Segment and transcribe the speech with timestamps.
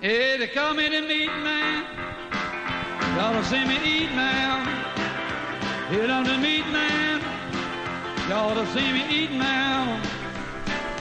[0.00, 1.84] Hey, they call me the meat man.
[3.16, 4.64] Y'all see me eat now.
[5.90, 7.20] Hit on the meat man.
[8.28, 10.00] Y'all see me eat now.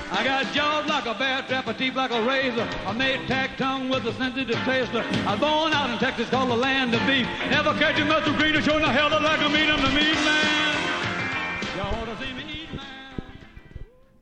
[0.10, 2.68] I got jaws like a bear trap, a teeth like a razor.
[2.88, 5.06] I made tack tongue with a sensitive taster.
[5.28, 7.28] I was born out in Texas, called the land of beef.
[7.52, 9.70] Never catch a muscle greener, showing the hell like a meat.
[9.70, 11.78] I'm the meat man.
[11.78, 12.82] Y'all see me eat now.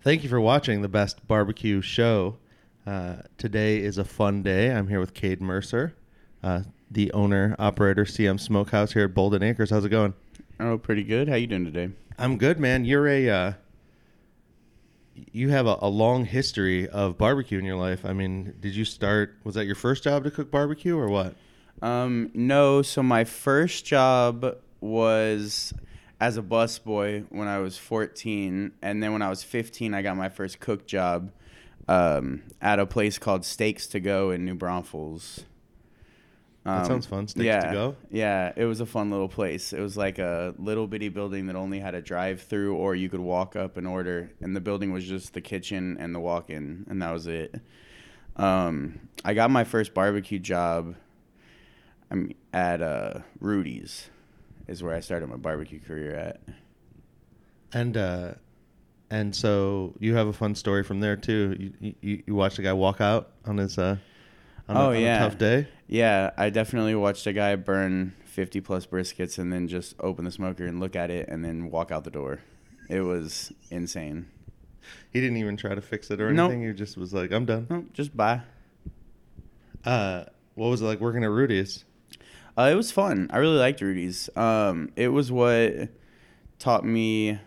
[0.02, 2.36] Thank you for watching the best barbecue show.
[2.86, 4.72] Uh, today is a fun day.
[4.72, 5.96] I'm here with Cade Mercer,
[6.44, 9.72] uh, the owner operator CM Smokehouse here at Bolden Acres.
[9.72, 10.14] How's it going?
[10.60, 11.28] Oh, pretty good.
[11.28, 11.90] How you doing today?
[12.20, 12.86] I'm good, man.
[12.86, 13.54] You're a uh,
[15.32, 18.06] you have a, a long history of barbecue in your life.
[18.06, 19.36] I mean, did you start?
[19.44, 21.34] Was that your first job to cook barbecue or what?
[21.82, 22.84] Um, no.
[22.84, 25.74] So my first job was
[26.20, 30.16] as a busboy when I was 14, and then when I was 15, I got
[30.16, 31.32] my first cook job
[31.88, 35.44] um, at a place called Steaks to Go in New Braunfels.
[36.64, 37.28] That sounds fun.
[37.28, 37.96] Steaks to Go?
[38.10, 39.72] Yeah, it was a fun little place.
[39.72, 43.20] It was like a little bitty building that only had a drive-through, or you could
[43.20, 44.32] walk up and order.
[44.42, 47.54] And the building was just the kitchen and the walk-in, and that was it.
[48.36, 50.96] Um, I got my first barbecue job.
[52.10, 54.10] I mean, at uh, Rudy's,
[54.68, 56.42] is where I started my barbecue career at.
[57.72, 58.34] And uh,
[59.10, 61.74] and so you have a fun story from there too.
[61.82, 63.98] You you, you watched a guy walk out on his uh,
[64.68, 65.20] on, a, Oh, on a yeah.
[65.20, 65.68] tough day.
[65.88, 70.32] Yeah, I definitely watched a guy burn 50 plus briskets and then just open the
[70.32, 72.40] smoker and look at it and then walk out the door.
[72.90, 74.26] It was insane.
[75.12, 76.52] He didn't even try to fix it or Nope.
[76.52, 76.68] anything.
[76.68, 78.42] He just was like, "I'm done." Oh, just bye.
[79.84, 80.26] Uh,
[80.56, 81.86] what was it like working at Rudy's?
[82.58, 83.28] Uh, it was fun.
[83.32, 84.30] I really liked Rudy's.
[84.36, 85.90] Um, it was what
[86.60, 87.40] taught me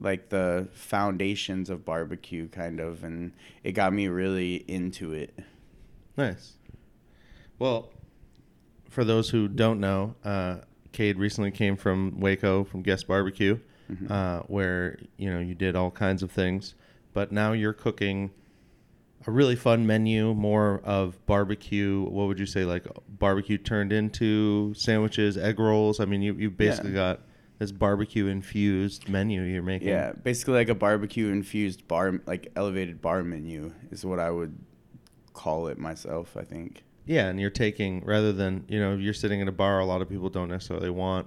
[0.00, 3.32] like the foundations of barbecue, kind of, and
[3.64, 5.36] it got me really into it.
[6.16, 6.54] Nice.
[7.58, 7.90] Well,
[8.88, 10.58] for those who don't know, uh,
[10.92, 13.58] Cade recently came from Waco from Guess Barbecue,
[13.90, 14.12] Mm-hmm.
[14.12, 16.74] uh, where you know you did all kinds of things,
[17.14, 18.30] but now you're cooking
[19.26, 22.02] a really fun menu, more of barbecue.
[22.04, 26.00] What would you say, like barbecue turned into sandwiches, egg rolls?
[26.00, 27.20] I mean, you you basically got
[27.58, 29.88] this barbecue infused menu you're making.
[29.88, 34.56] Yeah, basically like a barbecue infused bar, like elevated bar menu is what I would
[35.32, 36.36] call it myself.
[36.36, 36.84] I think.
[37.04, 39.80] Yeah, and you're taking rather than you know you're sitting at a bar.
[39.80, 41.26] A lot of people don't necessarily want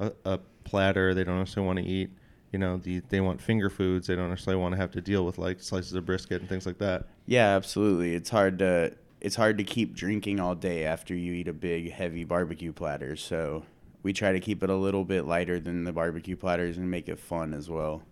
[0.00, 1.14] a, a platter.
[1.14, 2.10] They don't necessarily want to eat.
[2.52, 4.06] You know, the, they want finger foods.
[4.06, 6.64] They don't necessarily want to have to deal with like slices of brisket and things
[6.64, 7.08] like that.
[7.26, 8.14] Yeah, absolutely.
[8.14, 11.90] It's hard to it's hard to keep drinking all day after you eat a big
[11.90, 13.16] heavy barbecue platter.
[13.16, 13.64] So
[14.06, 17.08] we try to keep it a little bit lighter than the barbecue platters and make
[17.08, 18.02] it fun as well.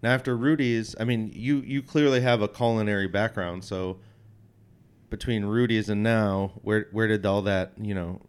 [0.00, 3.64] Now, after Rudy's, I mean, you you clearly have a culinary background.
[3.64, 3.98] So
[5.10, 8.20] between Rudy's and now, where where did all that you know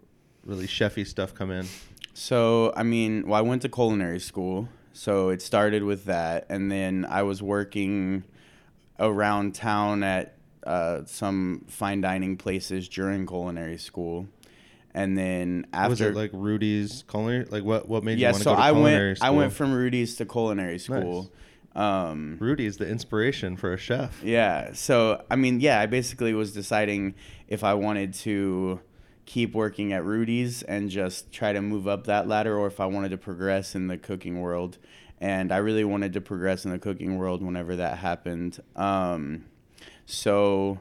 [0.43, 1.67] really chefy stuff come in?
[2.15, 6.71] So I mean, well, I went to culinary school, so it started with that, and
[6.71, 8.23] then I was working
[8.99, 10.35] around town at
[10.65, 14.27] uh, some fine dining places during culinary school,
[14.93, 17.45] and then after Was it like Rudy's culinary?
[17.45, 19.27] Like what what made you yeah, want to so go to I culinary went school?
[19.27, 21.31] I went from Rudy's to culinary school.
[21.75, 24.21] Um, Rudy's the inspiration for a chef.
[24.23, 24.73] Yeah.
[24.73, 27.15] So, I mean, yeah, I basically was deciding
[27.47, 28.79] if I wanted to
[29.25, 32.85] keep working at Rudy's and just try to move up that ladder or if I
[32.85, 34.77] wanted to progress in the cooking world.
[35.19, 38.61] And I really wanted to progress in the cooking world whenever that happened.
[38.75, 39.45] Um,
[40.05, 40.79] so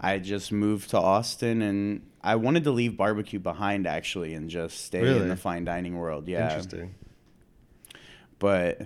[0.00, 4.84] I just moved to Austin and I wanted to leave barbecue behind actually and just
[4.84, 5.20] stay Really?
[5.22, 6.28] in the fine dining world.
[6.28, 6.94] Yeah Interesting.
[8.38, 8.82] but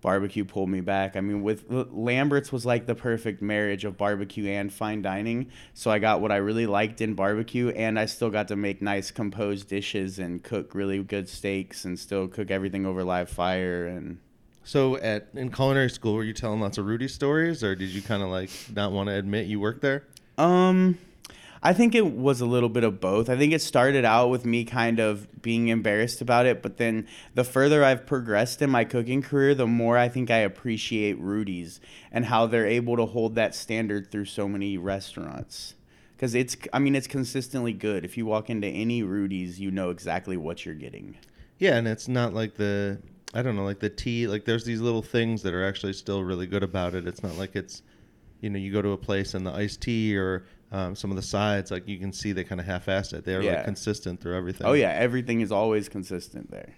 [0.00, 1.14] barbecue pulled me back.
[1.16, 5.50] I mean, with Lambert's was like the perfect marriage of barbecue and fine dining.
[5.74, 8.80] So I got what I really liked in barbecue, and I still got to make
[8.80, 13.86] nice composed dishes and cook really good steaks and still cook everything over live fire
[13.86, 14.18] and.
[14.62, 18.00] So at in culinary school, were you telling lots of Rudy stories, or did you
[18.02, 20.04] kind of like not want to admit you worked there?
[20.38, 20.96] Um,
[21.62, 23.28] I think it was a little bit of both.
[23.28, 27.06] I think it started out with me kind of being embarrassed about it, but then
[27.34, 31.80] the further I've progressed in my cooking career, the more I think I appreciate Rudy's
[32.10, 35.74] and how they're able to hold that standard through so many restaurants.
[36.16, 38.04] Because it's, I mean, it's consistently good.
[38.04, 41.16] If you walk into any Rudy's, you know exactly what you're getting.
[41.58, 43.00] Yeah, and it's not like the
[43.32, 44.26] I don't know, like the tea.
[44.26, 47.06] Like there's these little things that are actually still really good about it.
[47.06, 47.82] It's not like it's,
[48.40, 51.16] you know, you go to a place and the iced tea or um, some of
[51.16, 53.24] the sides, like you can see they kind of half-assed it.
[53.24, 53.56] They're Yeah.
[53.56, 54.66] like consistent through everything.
[54.66, 56.74] Oh, yeah, everything is always consistent there.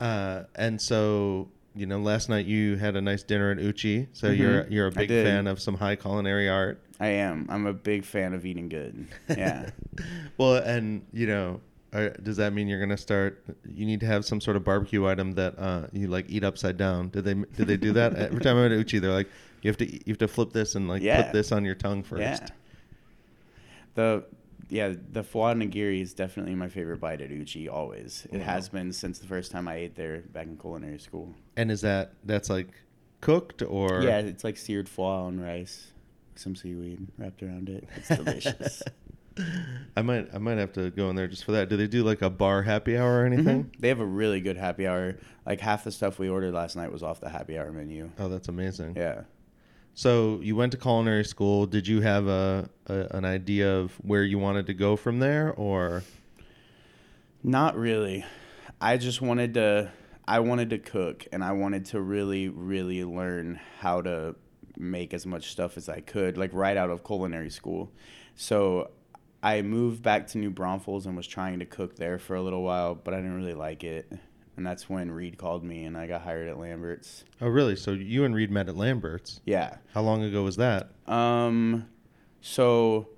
[0.00, 4.30] Uh, and so you know, last night you had a nice dinner at Uchi, so
[4.30, 6.82] you're you're a big fan of some high culinary art.
[7.00, 7.46] I am.
[7.48, 9.06] I'm a big fan of eating good.
[9.28, 9.70] Yeah.
[10.38, 11.60] well, and you know,
[11.94, 13.42] are, does that mean you're gonna start?
[13.66, 16.76] You need to have some sort of barbecue item that uh, you like eat upside
[16.76, 17.08] down.
[17.08, 18.98] Did they did they do that every time I went to Uchi?
[18.98, 19.30] They're like,
[19.62, 21.22] you have to you have to flip this and like Yeah.
[21.22, 22.20] put this on your tongue first.
[22.20, 22.46] Yeah.
[23.94, 24.24] The
[24.68, 28.26] yeah, the foie nigiri is definitely my favorite bite at Uchi always.
[28.32, 28.44] It Wow.
[28.44, 31.34] has been since the first time I ate there back in culinary school.
[31.56, 32.68] And is that that's like
[33.20, 35.92] cooked or yeah, it's like seared foie on rice,
[36.36, 37.86] some seaweed wrapped around it.
[37.96, 38.82] It's delicious.
[39.96, 41.68] I might I might have to go in there just for that.
[41.68, 43.64] Do they do like a bar happy hour or anything?
[43.64, 43.78] Mhm.
[43.80, 45.16] They have a really good happy hour.
[45.46, 48.10] Like half the stuff we ordered last night was off the happy hour menu.
[48.18, 48.94] Oh, that's amazing.
[48.96, 49.22] Yeah.
[49.94, 51.66] So you went to culinary school.
[51.66, 55.52] Did you have a, a an idea of where you wanted to go from there,
[55.52, 56.02] or
[57.42, 58.24] Not really.
[58.80, 59.92] I just wanted to
[60.26, 64.34] I wanted to cook and I wanted to really really learn how to
[64.76, 67.90] make as much stuff as I could like right out of culinary school.
[68.34, 68.90] So
[69.42, 72.62] I moved back to New Braunfels and was trying to cook there for a little
[72.62, 74.10] while, but I didn't really like it.
[74.62, 77.24] And that's when Reed called me and I got hired at Lambert's.
[77.40, 77.74] oh really?
[77.74, 79.40] So you and Reed met at Lambert's.
[79.44, 79.78] Yeah.
[79.92, 80.90] How long ago was that?
[81.08, 81.88] Um,
[82.40, 83.08] so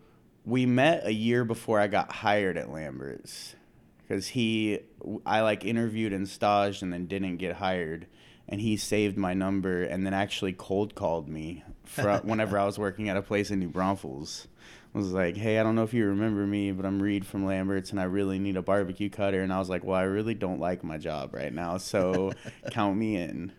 [0.46, 3.56] we met a year before I got hired at Lambert's
[4.00, 4.78] because he,
[5.26, 8.06] I like interviewed and staged and then didn't get hired,
[8.48, 12.78] and he saved my number and then actually cold called me for whenever I was
[12.78, 14.48] working at a place in New Braunfels.
[14.94, 17.90] Was like, hey, I don't know if you remember me, but I'm Reed from Lambert's,
[17.90, 19.42] and I really need a barbecue cutter.
[19.42, 22.30] And I was like, well, I really don't like my job right now, so
[22.70, 23.50] count me in.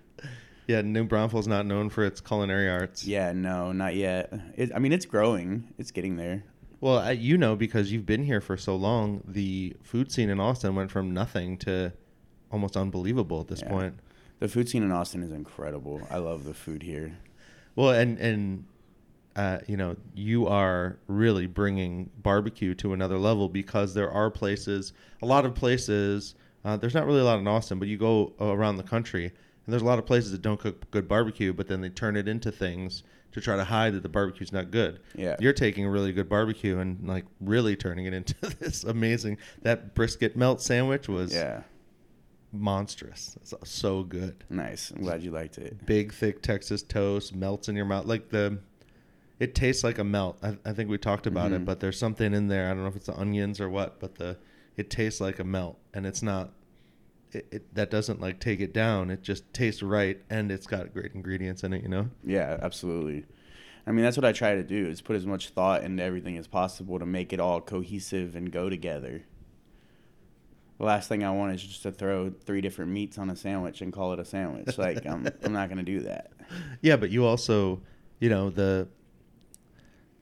[0.67, 3.05] Yeah, New Braunfels not known for its culinary arts.
[3.05, 4.33] Yeah, no, not yet.
[4.55, 5.67] It, I mean, it's growing.
[5.77, 6.43] It's getting there.
[6.79, 10.39] Well, I, you know because you've been here for so long, the food scene in
[10.39, 11.91] Austin went from nothing to
[12.49, 13.69] almost unbelievable at this Yeah.
[13.69, 13.99] point.
[14.39, 16.01] The food scene in Austin is incredible.
[16.09, 17.17] I love the food here.
[17.75, 18.65] Well, and and
[19.35, 24.93] uh, you know you are really bringing barbecue to another level because there are places,
[25.21, 26.35] a lot of places.
[26.63, 29.71] Uh, there's not really a lot in Austin, but you go around the country, and
[29.73, 32.27] there's a lot of places that don't cook good barbecue, but then they turn it
[32.27, 33.03] into things
[33.33, 34.99] to try to hide that the barbecue's not good.
[35.13, 35.35] Yeah.
[35.39, 39.37] You're taking a really good barbecue and like really turning it into this amazing.
[39.61, 41.61] That brisket melt sandwich was Yeah,
[42.51, 43.35] monstrous.
[43.41, 44.91] It's so good nice.
[44.91, 45.85] I'm glad you liked it.
[45.85, 48.59] big thick Texas toast melts in your mouth like the
[49.39, 50.37] it tastes like a melt.
[50.41, 51.65] I, I think we talked about it, Mhm.
[51.65, 52.65] but there's something in there.
[52.67, 54.37] I don't know if it's the onions or what, but the
[54.77, 56.51] it tastes like a melt, and it's not.
[57.31, 59.09] It, it that doesn't like take it down.
[59.09, 61.81] It just tastes right, and it's got great ingredients in it.
[61.83, 62.09] You know.
[62.23, 63.25] Yeah, absolutely.
[63.87, 66.37] I mean, that's what I try to do is put as much thought into everything
[66.37, 69.23] as possible to make it all cohesive and go together.
[70.77, 73.81] The last thing I want is just to throw three different meats on a sandwich
[73.81, 74.77] and call it a sandwich.
[74.77, 76.31] Like I'm, I'm not gonna do that.
[76.81, 77.81] Yeah, but you also,
[78.19, 78.87] you know, the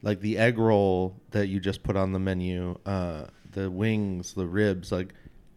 [0.04, 4.46] like the egg roll that you just put on the menu, uh, the wings, the
[4.46, 5.14] ribs, like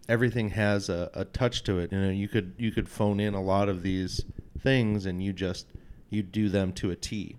[0.09, 1.91] everything has a, a touch to it.
[1.91, 4.23] You know, you could you could phone in a lot of these
[4.59, 5.67] things and you just
[6.09, 7.35] you do them to a T.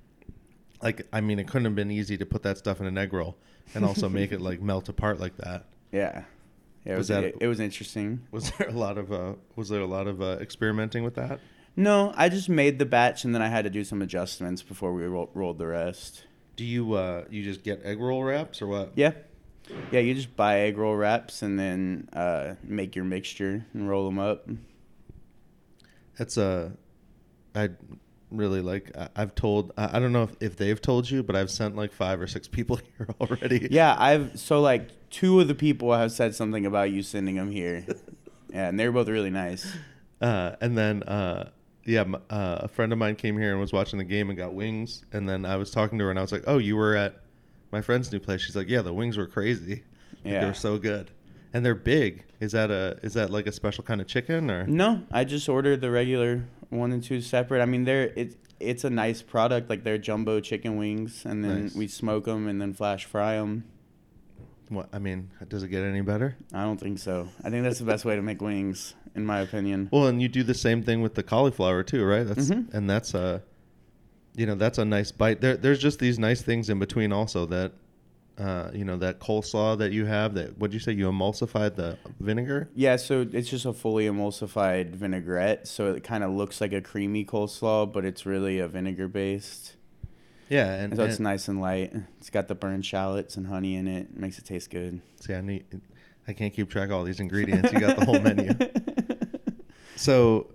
[0.82, 3.12] Like I mean, it couldn't have been easy to put that stuff in an egg
[3.12, 3.36] roll
[3.74, 5.64] and also make it like melt apart like that.
[5.92, 6.24] Yeah,
[6.84, 6.92] yeah.
[6.94, 8.20] It Was was, that- it, it was interesting.
[8.30, 11.40] Was there a lot of uh, was there a lot of uh, experimenting with that?
[11.76, 14.92] No, I just made the batch and then I had to do some adjustments before
[14.92, 16.24] we ro- rolled the rest.
[16.58, 18.90] Do you uh, you just get egg roll wraps or what?
[18.96, 19.12] Yeah.
[19.92, 24.04] Yeah, you just buy egg roll wraps and then uh, make your mixture and roll
[24.06, 24.48] them up.
[26.18, 26.72] That's a,
[27.54, 27.68] I
[28.32, 28.90] really like.
[28.96, 29.72] I- I've told.
[29.78, 32.26] I I don't know if, if they've told you, but I've sent like five or
[32.26, 33.68] six people here already.
[33.70, 37.50] Yeah, I've so like two of the people have said something about you sending them
[37.52, 37.86] here.
[38.50, 39.70] Yeah, and they're both really nice.
[40.22, 41.50] Uh, and then, uh,
[41.88, 44.52] yeah, uh, a friend of mine came here and was watching the game and got
[44.54, 45.04] wings.
[45.12, 47.16] And then I was talking to her and I was like, "Oh, you were at
[47.72, 49.82] my friend's new place." She's like, "Yeah, the wings were crazy.
[50.12, 50.46] Like, they Yeah.
[50.48, 51.10] were so good,
[51.54, 52.24] and they're big.
[52.40, 55.48] Is that a is that like a special kind of chicken or?" No, I just
[55.48, 57.62] ordered the regular one and two separate.
[57.62, 59.70] I mean, they're it's it's a nice product.
[59.70, 61.74] Like they're jumbo chicken wings, and then Nice.
[61.74, 63.64] we smoke them and then flash fry them.
[64.68, 66.36] What I mean, does it get any better?
[66.52, 67.28] I don't think so.
[67.42, 69.88] I think that's the best way to make wings, in my opinion.
[69.92, 72.24] Well, and you do the same thing with the cauliflower too, right?
[72.26, 72.72] That's Mhm.
[72.74, 73.42] and that's a,
[74.36, 75.40] you know, that's a nice bite.
[75.40, 77.72] There, there's just these nice things in between also that,
[78.38, 80.34] uh, you know, that coleslaw that you have.
[80.34, 80.92] That what'd you say?
[80.92, 82.68] You emulsified the vinegar.
[82.74, 86.80] Yeah, so it's just a fully emulsified vinaigrette, so it kind of looks like a
[86.82, 89.76] creamy coleslaw, but it's really a vinegar based.
[90.48, 91.92] Yeah, and, So it's nice and light.
[92.18, 94.16] It's got the burned shallots and honey in it.
[94.16, 95.00] Makes it taste good.
[95.20, 95.64] See, I need,
[96.26, 97.72] I can't keep track of all these ingredients.
[97.72, 98.52] You got the whole menu.
[99.96, 100.52] So,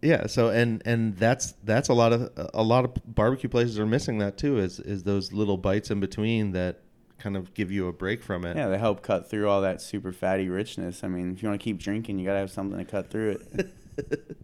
[0.00, 0.26] Yeah.
[0.28, 4.18] So and and that's that's a lot of a lot of barbecue places are missing
[4.18, 4.58] that too.
[4.58, 6.80] Is is those little bites in between that
[7.18, 8.56] kind of give you a break from it.
[8.56, 11.04] Yeah, they help cut through all that super fatty richness.
[11.04, 13.40] I mean, if you want to keep drinking, you gotta have something to cut through
[13.52, 14.38] it.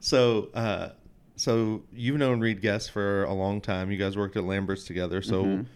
[0.00, 0.90] so, uh,
[1.36, 3.90] so you've known Reed Guess for a long time.
[3.90, 5.22] You guys worked at Lambert's together.
[5.22, 5.66] So, Mhm.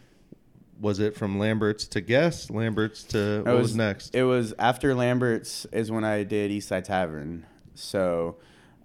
[0.80, 2.50] was it from Lambert's to Guess?
[2.50, 4.14] Lambert's to what It was, next?
[4.14, 7.44] It was after Lambert's is when I did Eastside Tavern.
[7.74, 8.36] So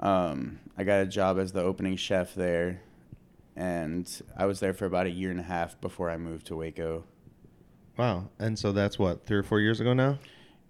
[0.02, 2.82] um, I got a job as the opening chef there,
[3.56, 6.56] and I was there for about a year and a half before I moved to
[6.58, 7.06] Waco.
[7.98, 8.28] wow.
[8.38, 10.20] And so that's what three or four years ago now.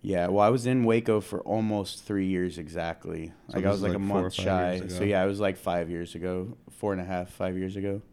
[0.05, 3.33] Yeah, well, I was in Waco for almost three years exactly.
[3.49, 4.83] So like I was like, like a month shy.
[4.87, 8.03] So yeah, it was like five years ago, four and a half, five years ago.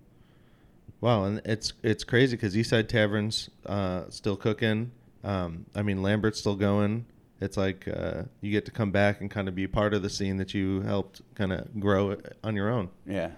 [1.03, 4.93] Wow, and it's it's crazy because Eastside Tavern's uh, still cooking.
[5.23, 7.05] Um, I mean, Lambert's still going.
[7.43, 10.09] It's like uh, you get to come back and kind of be part of the
[10.09, 12.89] scene that you helped kind of grow on your own.
[13.05, 13.33] Yeah,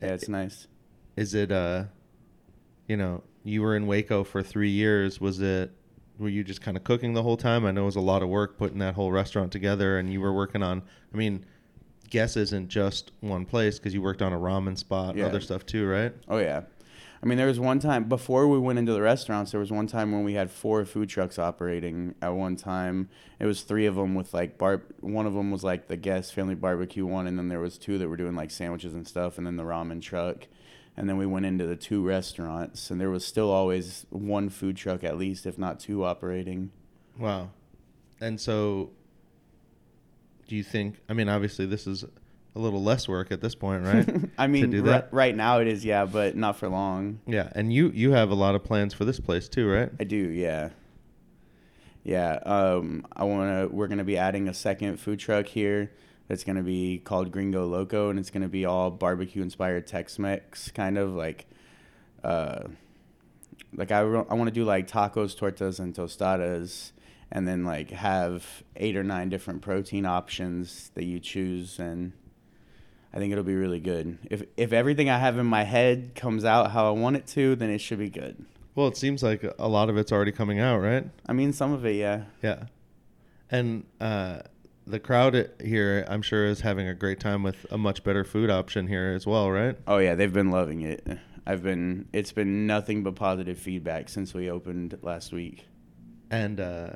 [0.00, 0.66] yeah, it's nice.
[1.14, 1.84] Is it, uh,
[2.88, 5.20] you know, you were in Waco for three years.
[5.20, 5.72] Was it,
[6.22, 7.66] were you just kind of cooking the whole time?
[7.66, 10.20] I know it was a lot of work putting that whole restaurant together, and you
[10.20, 10.82] were working on.
[11.12, 11.44] I mean,
[12.10, 15.26] Guess isn't just one place because you worked on a ramen spot, Yeah.
[15.26, 16.12] other stuff too, right?
[16.28, 16.62] Oh yeah.
[17.22, 19.52] I mean, there was one time before we went into the restaurants.
[19.52, 23.08] There was one time when we had four food trucks operating at one time.
[23.38, 24.82] It was three of them with like bar.
[25.00, 27.96] One of them was like the Guess family barbecue one, and then there was two
[27.98, 30.48] that were doing like sandwiches and stuff, and then the ramen truck.
[30.96, 34.76] And then we went into the two restaurants, and there was still always one food
[34.76, 36.70] truck at least, if not two, operating.
[37.18, 37.50] Wow.
[38.20, 38.90] And so,
[40.46, 41.00] do you think?
[41.08, 42.04] I mean, obviously, this is
[42.54, 44.30] a little less work at this point, right?
[44.38, 45.08] I mean, to do that.
[45.12, 47.20] right now it is, yeah, but not for long.
[47.26, 49.90] Yeah, and you you have a lot of plans for this place too, right?
[49.98, 50.70] I do, yeah.
[52.04, 53.68] Yeah, um, I wanna.
[53.68, 55.92] We're gonna be adding a second food truck here.
[56.32, 60.96] That's gonna be called Gringo Loco, and it's gonna be all barbecue inspired Tex-Mex, kind
[60.96, 61.44] of like,
[62.24, 62.68] uh,
[63.74, 66.92] like I, I want to do like tacos, tortas, and tostadas,
[67.30, 72.14] and then like have eight or nine different protein options that you choose, and
[73.12, 74.16] I think it'll be really good.
[74.30, 77.56] If if everything I have in my head comes out how I want it to,
[77.56, 78.42] then it should be good.
[78.74, 81.04] Well, it seems like a lot of it's already coming out, right?
[81.26, 82.22] I mean, some of it, yeah.
[82.42, 82.68] Yeah.
[83.50, 84.38] And uh,
[84.86, 88.50] the crowd here, I'm sure, is having a great time with a much better food
[88.50, 89.76] option here as well, right?
[89.86, 91.06] Oh yeah, they've been loving it.
[91.46, 95.66] I've been it's been nothing but positive feedback since we opened last week.
[96.30, 96.90] And uh,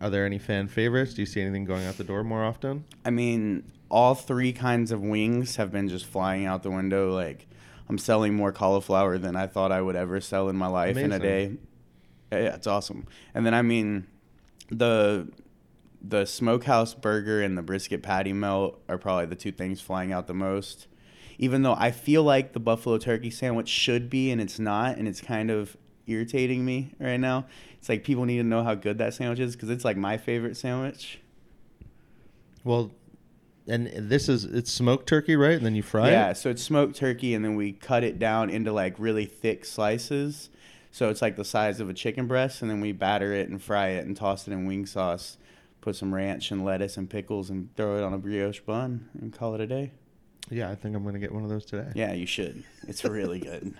[0.00, 1.14] are there any fan favorites?
[1.14, 2.84] Do you see anything going out the door more often?
[3.04, 7.48] I mean, all three kinds of wings have been just flying out the window like
[7.88, 11.10] I'm selling more cauliflower than I thought I would ever sell in my life in
[11.10, 11.56] a day.
[12.30, 13.08] Yeah, it's awesome.
[13.34, 14.06] And then I mean
[14.70, 15.28] the
[16.02, 20.26] the smokehouse burger and the brisket patty melt are probably the two things flying out
[20.26, 20.86] the most.
[21.38, 25.06] Even though I feel like the buffalo turkey sandwich should be and it's not and
[25.08, 25.76] it's kind of
[26.06, 27.46] irritating me right now.
[27.78, 30.16] It's like people need to know how good that sandwich is cuz it's like my
[30.16, 31.20] favorite sandwich.
[32.64, 32.90] Well,
[33.66, 35.54] and this is it's smoked turkey, right?
[35.54, 36.36] And then you fry yeah, it.
[36.36, 40.50] so it's smoked turkey, and then we cut it down into like really thick slices.
[40.90, 43.62] So it's like the size of a chicken breast, and then we batter it and
[43.62, 45.38] fry it and toss it in wing sauce.
[45.80, 49.32] Put some ranch and lettuce and pickles and throw it on a brioche bun and
[49.32, 49.92] call it a day.
[50.50, 51.90] Yeah, I think I'm gonna get one of those today.
[51.94, 52.64] Yeah, you should.
[52.86, 53.74] It's really good.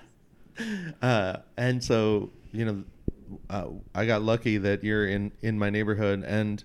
[1.02, 2.84] uh, and so you know,
[3.48, 6.64] uh, I got lucky that you're in in my neighborhood and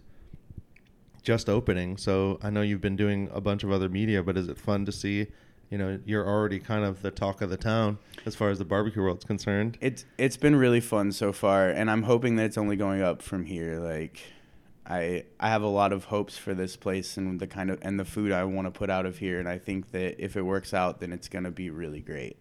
[1.25, 1.97] just opening.
[1.97, 4.85] So I know you've been doing a bunch of other media, but is it fun
[4.85, 5.27] to see?
[5.71, 8.65] You know, you're already kind of the talk of the town as far as the
[8.65, 9.77] barbecue world's concerned.
[9.81, 13.21] It's it's been really fun so far, and I'm hoping that it's only going up
[13.21, 13.79] from here.
[13.79, 14.21] Like,
[14.87, 17.99] I I have a lot of hopes for this place and the kind of and
[17.99, 20.41] the food I want to put out of here, and I think that if it
[20.43, 22.37] works out, then it's gonna be really great.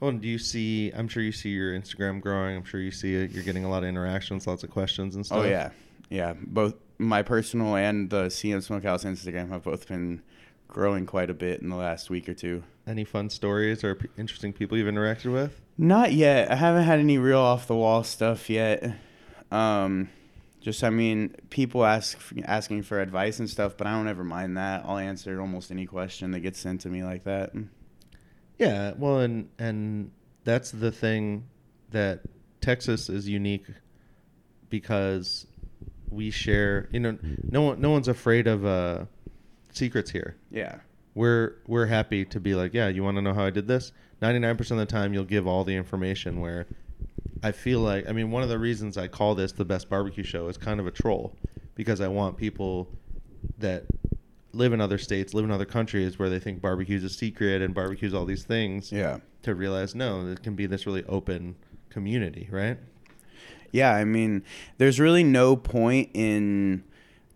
[0.00, 0.92] Well, and do you see?
[0.94, 2.56] I'm sure you see your Instagram growing.
[2.56, 3.30] I'm sure you see it.
[3.30, 5.38] You're getting a lot of interactions, lots of questions and stuff.
[5.38, 5.70] Oh yeah,
[6.10, 6.34] yeah.
[6.38, 10.22] Both my personal and the CM Smokehouse Instagram have both been
[10.68, 12.62] growing quite a bit in the last week or two.
[12.86, 15.60] Any fun stories or p- interesting people you've interacted with?
[15.78, 16.50] Not yet.
[16.50, 18.96] I haven't had any real off the wall stuff yet.
[19.50, 20.08] Um,
[20.66, 24.56] just I mean, people ask asking for advice and stuff, but I don't ever mind
[24.56, 24.82] that.
[24.84, 27.52] I'll answer almost any question that gets sent to me like that.
[28.58, 30.10] Yeah, well, and and
[30.42, 31.46] that's the thing
[31.92, 32.22] that
[32.60, 33.66] Texas is unique
[34.68, 35.46] because
[36.10, 36.88] we share.
[36.90, 39.04] You know, no one no one's afraid of uh,
[39.70, 40.36] secrets here.
[40.50, 40.80] Yeah.
[41.14, 43.92] We're we're happy to be like, yeah, you want to know how I did this?
[44.20, 46.40] Ninety nine percent of the time, you'll give all the information.
[46.40, 46.66] Where
[47.46, 50.24] I feel like, I mean, one of the reasons I call this the best barbecue
[50.24, 51.36] show is kind of a troll
[51.76, 52.88] because I want people
[53.58, 53.84] that
[54.52, 57.72] live in other states, live in other countries where they think barbecue's a secret and
[57.72, 58.90] barbecue's all these things.
[58.90, 59.18] Yeah.
[59.42, 61.54] To realize no, it can be this really open
[61.88, 62.78] community, right?
[63.70, 64.42] Yeah, I mean,
[64.78, 66.82] there's really no point in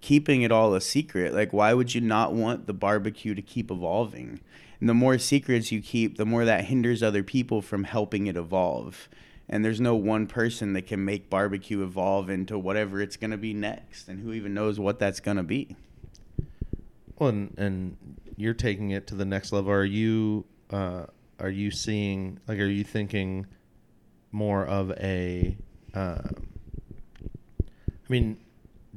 [0.00, 1.35] keeping it all a secret.
[1.35, 4.40] Like, why would you not want the barbecue to keep evolving?
[4.81, 8.37] And the more secrets you keep, the more that hinders other people from helping it
[8.37, 9.09] evolve.
[9.52, 13.37] And there's no one person that can make barbecue evolve into whatever it's going to
[13.37, 14.09] be next.
[14.09, 15.76] And who even knows what that's going to be?
[17.19, 17.97] Well, and, and
[18.37, 19.73] you're taking it to the next level.
[19.73, 21.07] Are you uh,
[21.40, 23.47] are you seeing like are you thinking
[24.30, 25.57] more of a
[25.95, 26.47] um,
[27.61, 28.38] I mean,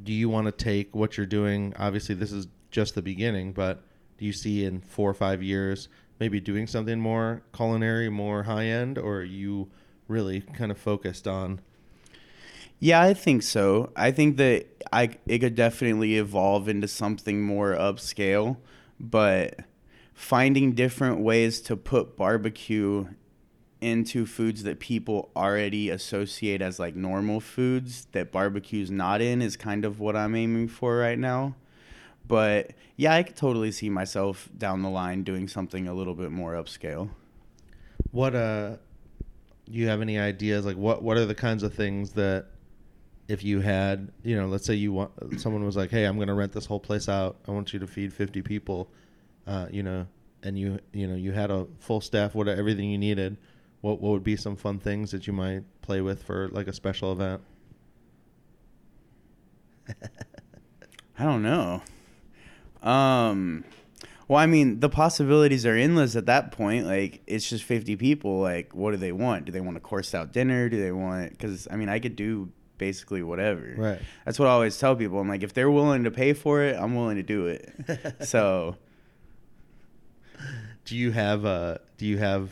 [0.01, 1.73] do you want to take what you're doing?
[1.77, 3.83] Obviously, this is just the beginning, but
[4.17, 5.87] do you see in four or five years
[6.19, 9.69] maybe doing something more culinary, more high end, or are you
[10.13, 11.59] really kind of focused on?
[12.79, 13.91] Yeah, I think so.
[13.95, 18.57] I think that I it could definitely evolve into something more upscale,
[18.99, 19.59] but
[20.13, 23.07] finding different ways to put barbecue
[23.81, 29.57] into foods that people already associate as like normal foods that barbecue's not in is
[29.57, 31.55] kind of what I'm aiming for right now.
[32.25, 36.31] But yeah, I could totally see myself down the line doing something a little bit
[36.31, 37.09] more upscale.
[38.11, 38.77] What uh do
[39.67, 42.47] you have any ideas like what what are the kinds of things that
[43.27, 46.27] if you had, you know, let's say you want someone was like, "Hey, I'm going
[46.27, 47.37] to rent this whole place out.
[47.47, 48.89] I want you to feed 50 people."
[49.47, 50.07] Uh, you know,
[50.43, 53.37] and you you know, you had a full staff, what everything you needed.
[53.81, 56.73] What what would be some fun things that you might play with for like a
[56.73, 57.41] special event?
[61.19, 61.81] I don't know.
[62.81, 63.63] Um,
[64.27, 66.85] well, I mean, the possibilities are endless at that point.
[66.85, 68.39] Like, it's just 50 people.
[68.39, 69.45] Like, what do they want?
[69.45, 70.69] Do they want a course out dinner?
[70.69, 73.75] Do they want, because, I mean, I could do basically whatever.
[73.77, 74.01] Right.
[74.25, 75.19] That's what I always tell people.
[75.19, 78.15] I'm like, if they're willing to pay for it, I'm willing to do it.
[78.25, 78.77] so,
[80.85, 82.49] do you have uh do you have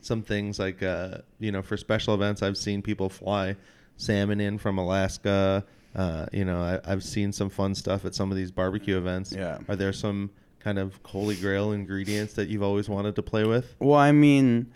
[0.00, 3.56] some things like uh you know for special events I've seen people fly
[3.96, 8.30] salmon in from Alaska uh you know I, I've seen some fun stuff at some
[8.30, 9.58] of these barbecue events Yeah.
[9.68, 13.74] are there some kind of holy grail ingredients that you've always wanted to play with
[13.78, 14.72] well, I mean,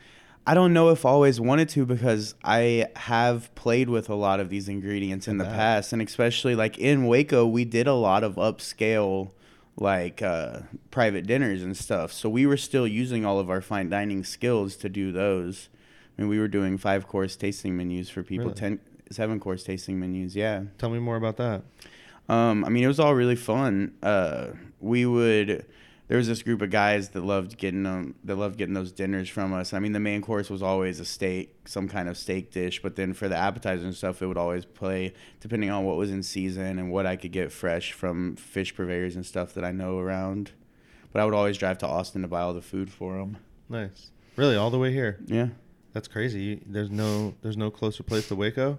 [0.46, 4.40] I don't know if I always wanted to because I have played with a lot
[4.40, 8.24] of these ingredients in the past, and especially like in Waco, we did a lot
[8.24, 9.30] of upscale
[9.76, 12.12] like uh, private dinners and stuff.
[12.12, 15.68] So we were still using all of our fine dining skills to do those.
[16.18, 18.54] I mean, we were doing five course tasting menus for people, Really?
[18.56, 20.34] ten, seven course tasting menus.
[20.36, 20.64] Yeah.
[20.78, 21.62] tell me more about that
[22.28, 23.94] Um, I mean, it was all really fun.
[24.02, 24.48] Uh,
[24.80, 25.66] we would.
[26.08, 28.14] There was this group of guys that loved getting them.
[28.24, 29.72] That loved getting those dinners from us.
[29.72, 32.82] I mean, the main course was always a steak, some kind of steak dish.
[32.82, 36.10] But then for the appetizers and stuff, it would always play depending on what was
[36.10, 39.72] in season and what I could get fresh from fish purveyors and stuff that I
[39.72, 40.52] know around.
[41.12, 43.36] But I would always drive to Austin to buy all the food for them.
[43.68, 45.48] nice really all the way here Yeah,
[45.92, 48.78] that's crazy there's no there's no closer place to Waco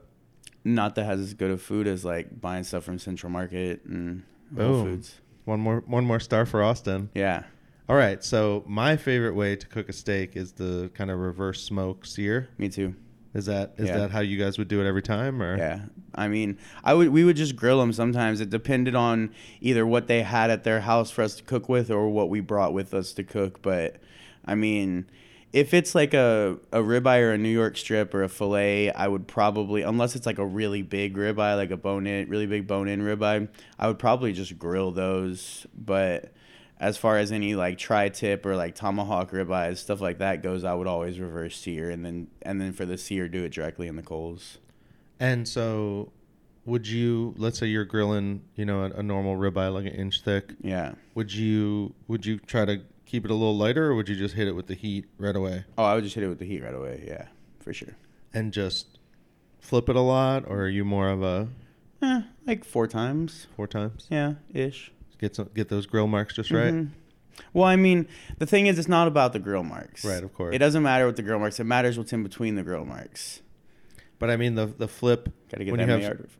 [0.63, 4.23] not that has as good of food as like buying stuff from Central Market and
[4.55, 4.85] Whole Boom.
[4.91, 5.19] Foods.
[5.45, 7.43] one more one more star for Austin Yeah.
[7.89, 11.61] all right so my favorite way to cook a steak is the kind of reverse
[11.63, 12.95] smoke sear Me too.
[13.33, 13.97] Is that is Yeah.
[13.97, 15.79] that how you guys would do it every time, or Yeah,
[16.13, 17.91] I mean, I would we would just grill them.
[17.91, 21.67] Sometimes it depended on either what they had at their house for us to cook
[21.67, 23.63] with, or what we brought with us to cook.
[23.63, 23.95] But
[24.45, 25.07] I mean,
[25.53, 29.07] if it's like a a ribeye or a New York strip or a fillet, I
[29.07, 32.65] would probably, unless it's like a really big ribeye, like a bone in, really big
[32.65, 35.67] bone in ribeye, I would probably just grill those.
[35.75, 36.33] But
[36.79, 40.73] as far as any like tri-tip or like tomahawk ribeyes, stuff like that goes, I
[40.73, 43.95] would always reverse sear and then and then for the sear, do it directly in
[43.95, 44.57] the coals.
[45.19, 46.11] And so,
[46.65, 47.35] would you?
[47.37, 50.55] Let's say you're grilling, you know, a, a normal ribeye like an inch thick.
[50.61, 50.95] Yeah.
[51.13, 51.93] Would you?
[52.07, 52.81] Would you try to
[53.13, 55.35] keep it a little lighter, or would you just hit it with the heat right
[55.35, 57.03] away Oh, I would just hit it with the heat right away.
[57.07, 57.27] Yeah,
[57.59, 57.95] for sure.
[58.33, 58.97] and just
[59.59, 61.47] flip it a lot, or are you more of a
[62.01, 63.45] Eh, like four times.
[63.55, 64.07] four times?
[64.09, 64.91] Yeah, ish.
[65.19, 66.73] Get some, get those grill marks just right.
[66.73, 66.89] Mhm.
[67.53, 68.07] Well, I mean,
[68.39, 70.03] the thing is, it's not about the grill marks.
[70.03, 70.53] Right, of course.
[70.55, 71.59] It doesn't matter what the grill marks.
[71.59, 73.41] It matters what's in between the grill marks.
[74.19, 75.29] But I mean the the flip.
[75.51, 76.37] Got to get when that you have.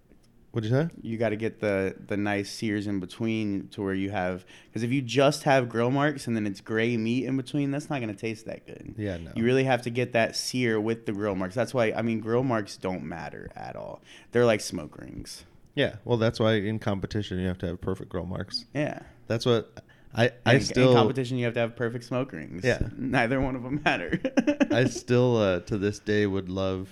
[0.54, 0.88] What'd you say?
[1.02, 4.84] You got to get the the nice sears in between to where you have because
[4.84, 8.00] if you just have grill marks and then it's gray meat in between, that's not
[8.02, 8.94] gonna taste that good.
[8.96, 9.32] Yeah, no.
[9.36, 11.56] You really have to get that sear with the grill marks.
[11.56, 14.02] That's why I mean grill marks don't matter at all.
[14.32, 15.44] They're like smoke rings.
[15.74, 15.96] yeah.
[16.06, 18.66] Well, that's why in competition you have to have perfect grill marks.
[18.76, 19.00] Yeah.
[19.26, 19.82] That's what
[20.14, 22.64] I I in, still in competition you have to have perfect smoke rings.
[22.64, 22.78] Yeah.
[22.96, 24.20] Neither one of them matter.
[24.72, 26.90] I still uh, to this day would love.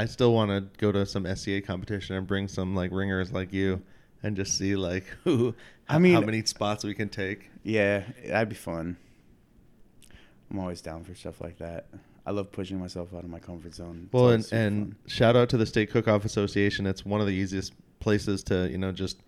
[0.00, 3.52] I still want to go to some SCA competition and bring some like ringers like
[3.52, 3.82] you,
[4.22, 5.54] and just see like who
[5.88, 7.50] I mean, how many spots we can take.
[7.62, 8.96] Yeah, that'd be fun.
[10.50, 11.86] I'm always down for stuff like that.
[12.26, 14.08] I love pushing myself out of my comfort zone.
[14.12, 14.96] Well, and, and fun.
[15.06, 16.86] shout out to the Steak Cook Off Association.
[16.86, 19.18] It's one of the easiest places to, you know, just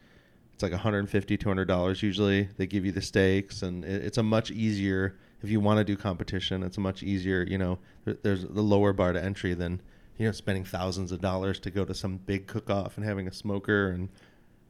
[0.55, 2.49] it's like 150 200 dollars usually.
[2.57, 5.85] They give you the steaks, and it, it's a much easier if you want to
[5.85, 6.63] do competition.
[6.63, 7.79] It's a much easier, you know.
[8.05, 9.81] there- There's the lower bar to entry than
[10.19, 13.27] you know spending thousands of dollars to go to some big cook off and having
[13.29, 14.09] a smoker and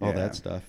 [0.00, 0.14] all Yeah.
[0.16, 0.64] that stuff.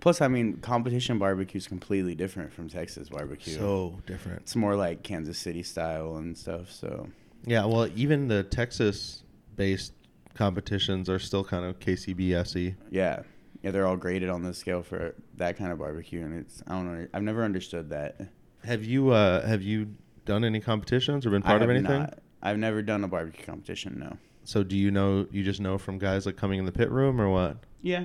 [0.00, 3.54] Plus, I mean, competition barbecue is completely different from Texas barbecue.
[3.54, 4.40] So different.
[4.42, 6.72] it's more like Kansas City style and stuff.
[6.72, 7.08] So
[7.46, 9.92] Yeah, well, even the Texas-based
[10.34, 12.74] competitions are still kind of KCBSy.
[12.90, 13.22] yeah,
[13.62, 16.72] yeah, they're all graded on the scale for that kind of barbecue, and it's I
[16.72, 17.06] don't know.
[17.14, 18.20] I've never understood that.
[18.64, 22.00] Have you uh, have you done any competitions or been part of anything?
[22.00, 22.18] not.
[22.42, 23.98] I've never done a barbecue competition.
[23.98, 24.16] No.
[24.44, 25.26] So do you know?
[25.30, 27.58] You just know from guys like coming in the pit room or what?
[27.82, 28.04] Yeah,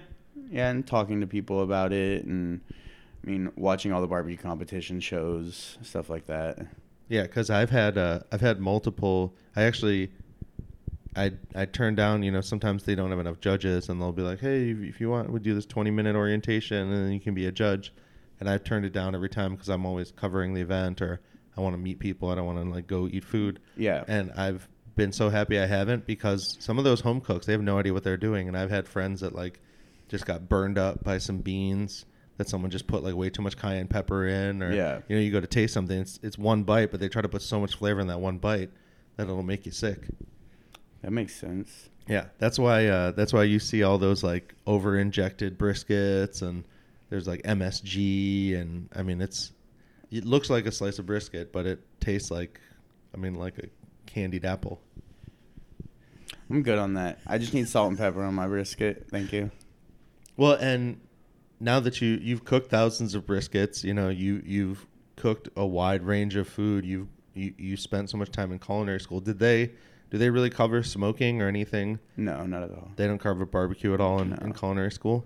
[0.49, 2.61] yeah, and talking to people about it, and
[3.23, 6.59] I mean, watching all the barbecue competition shows, stuff like that.
[7.09, 9.33] Yeah, because I've had uh, I've had multiple.
[9.55, 10.11] I actually,
[11.15, 12.21] I I turn down.
[12.21, 15.01] You know, sometimes they don't have enough judges, and they'll be like, "Hey, if if
[15.01, 17.93] you want, we do this twenty minute orientation, and then you can be a judge."
[18.39, 21.21] And I've turned it down every time because I'm always covering the event, or
[21.57, 22.29] I want to meet people.
[22.29, 23.59] I don't want to like go eat food.
[23.75, 27.51] Yeah, And I've been so happy I haven't because some of those home cooks they
[27.53, 29.59] have no idea what they're doing, and I've had friends that like
[30.09, 32.05] just got burned up by some beans
[32.37, 34.99] that someone just put like way too much cayenne pepper in, or Yeah.
[35.07, 37.29] you know you go to taste something, it's it's one bite, but they try to
[37.29, 38.69] put so much flavor in that one bite
[39.17, 40.07] that it'll make you sick.
[41.01, 41.89] that makes sense.
[42.07, 46.63] Yeah, that's why uh, that's why you see all those like over injected briskets and
[47.09, 49.51] there's like MSG and I mean it's
[50.11, 52.59] it looks like a slice of brisket, but it tastes like
[53.13, 53.67] I mean like a
[54.05, 54.81] candied apple.
[56.49, 57.19] I'm good on that.
[57.27, 59.07] I just need salt and pepper on my brisket.
[59.11, 59.51] Thank you.
[60.37, 61.01] Well, and
[61.59, 66.03] now that you you've cooked thousands of briskets, you know you you've cooked a wide
[66.03, 66.85] range of food.
[66.85, 69.19] You've you you spent so much time in culinary school.
[69.19, 69.71] Did they
[70.09, 71.99] do they really cover smoking or anything?
[72.15, 72.91] No, not at all.
[72.95, 75.25] They don't cover barbecue at all in, in culinary school.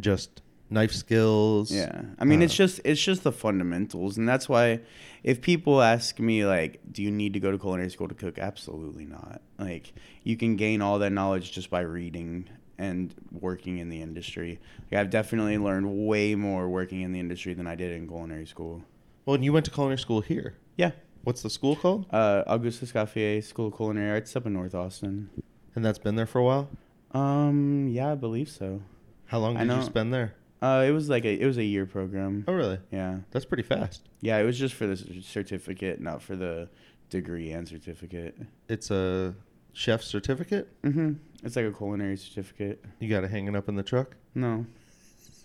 [0.00, 0.42] Just
[0.74, 1.70] knife skills.
[1.70, 4.80] Yeah, I mean, uh, it's just it's just the fundamentals, and that's why
[5.22, 8.38] if people ask me like, do you need to go to culinary school to cook?
[8.38, 9.40] Absolutely not.
[9.58, 14.60] Like, you can gain all that knowledge just by reading and working in the industry.
[14.90, 18.46] Like, I've definitely learned way more working in the industry than I did in culinary
[18.46, 18.82] school.
[19.24, 20.56] Well, and you went to culinary school here.
[20.76, 20.90] Yeah,
[21.22, 22.04] What's the school called?
[22.10, 25.30] uh, Auguste Escoffier School of Culinary Arts up in North Austin.
[25.74, 26.68] And that's been there for a while.
[27.12, 28.82] Um, yeah, I believe so.
[29.26, 30.34] How long did you spend there?
[30.62, 32.44] Uh, it was like a it was a year program.
[32.48, 32.78] Oh, really?
[32.90, 34.08] Yeah, That's pretty fast.
[34.20, 36.68] yeah, it was just for the certificate, not for the
[37.10, 38.36] degree and certificate.
[38.68, 39.34] It's a
[39.74, 40.68] chef certificate.
[40.82, 41.12] Mm-hmm.
[41.42, 42.82] It's like a culinary certificate.
[43.00, 44.16] You got it hanging up in the truck.
[44.34, 44.64] No,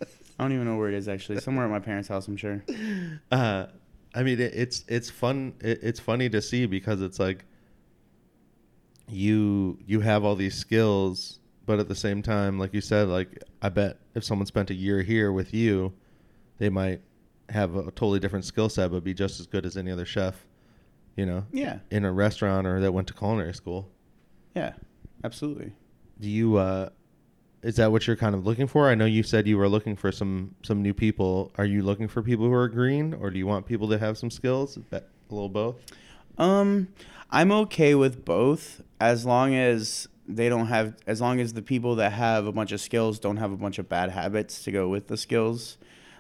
[0.02, 1.42] I don't even know where it is actually.
[1.42, 2.64] Somewhere at my parents' house, I'm sure.
[3.32, 3.66] uh,
[4.16, 5.54] I mean, it, it's it's fun.
[5.60, 7.44] It, it's funny to see because it's like
[9.08, 11.39] you you have all these skills,
[11.70, 14.74] but at the same time, like you said, like I bet if someone spent a
[14.74, 15.94] year here with you,
[16.58, 17.02] they might
[17.50, 20.48] have a totally different skill set, but be just as good as any other chef.
[21.16, 23.88] You know, Yeah, in a restaurant or that went to culinary school.
[24.56, 24.74] yeah,
[25.24, 25.74] absolutely.
[26.20, 26.58] Do you?
[26.58, 26.90] uh
[27.62, 28.90] Is that what you're kind of looking for?
[28.90, 31.52] I know you said you were looking for some some new people.
[31.60, 34.18] Are you looking for people who are green, or do you want people to have
[34.18, 34.76] some skills?
[34.92, 35.76] A little both.
[36.40, 36.88] Um,
[37.30, 41.96] I'm okay with both as long as they don't have, as long as the people
[41.96, 44.88] that have a bunch of skills don't have a bunch of bad habits to go
[44.88, 45.78] with the skills.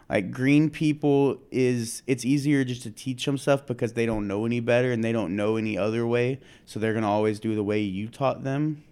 [0.10, 4.45] Like green people is it's easier just to teach them stuff because they don't know
[4.45, 7.63] any better and they don't know any other way, so they're gonna always do the
[7.63, 8.84] way you taught them.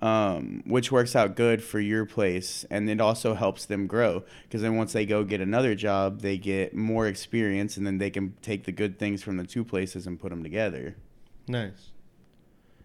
[0.00, 4.60] Um, which works out good for your place and it also helps them grow because
[4.60, 8.34] then once they go get another job they get more experience and then they can
[8.42, 10.96] take the good things from the two places and put them together
[11.46, 11.91] Nice.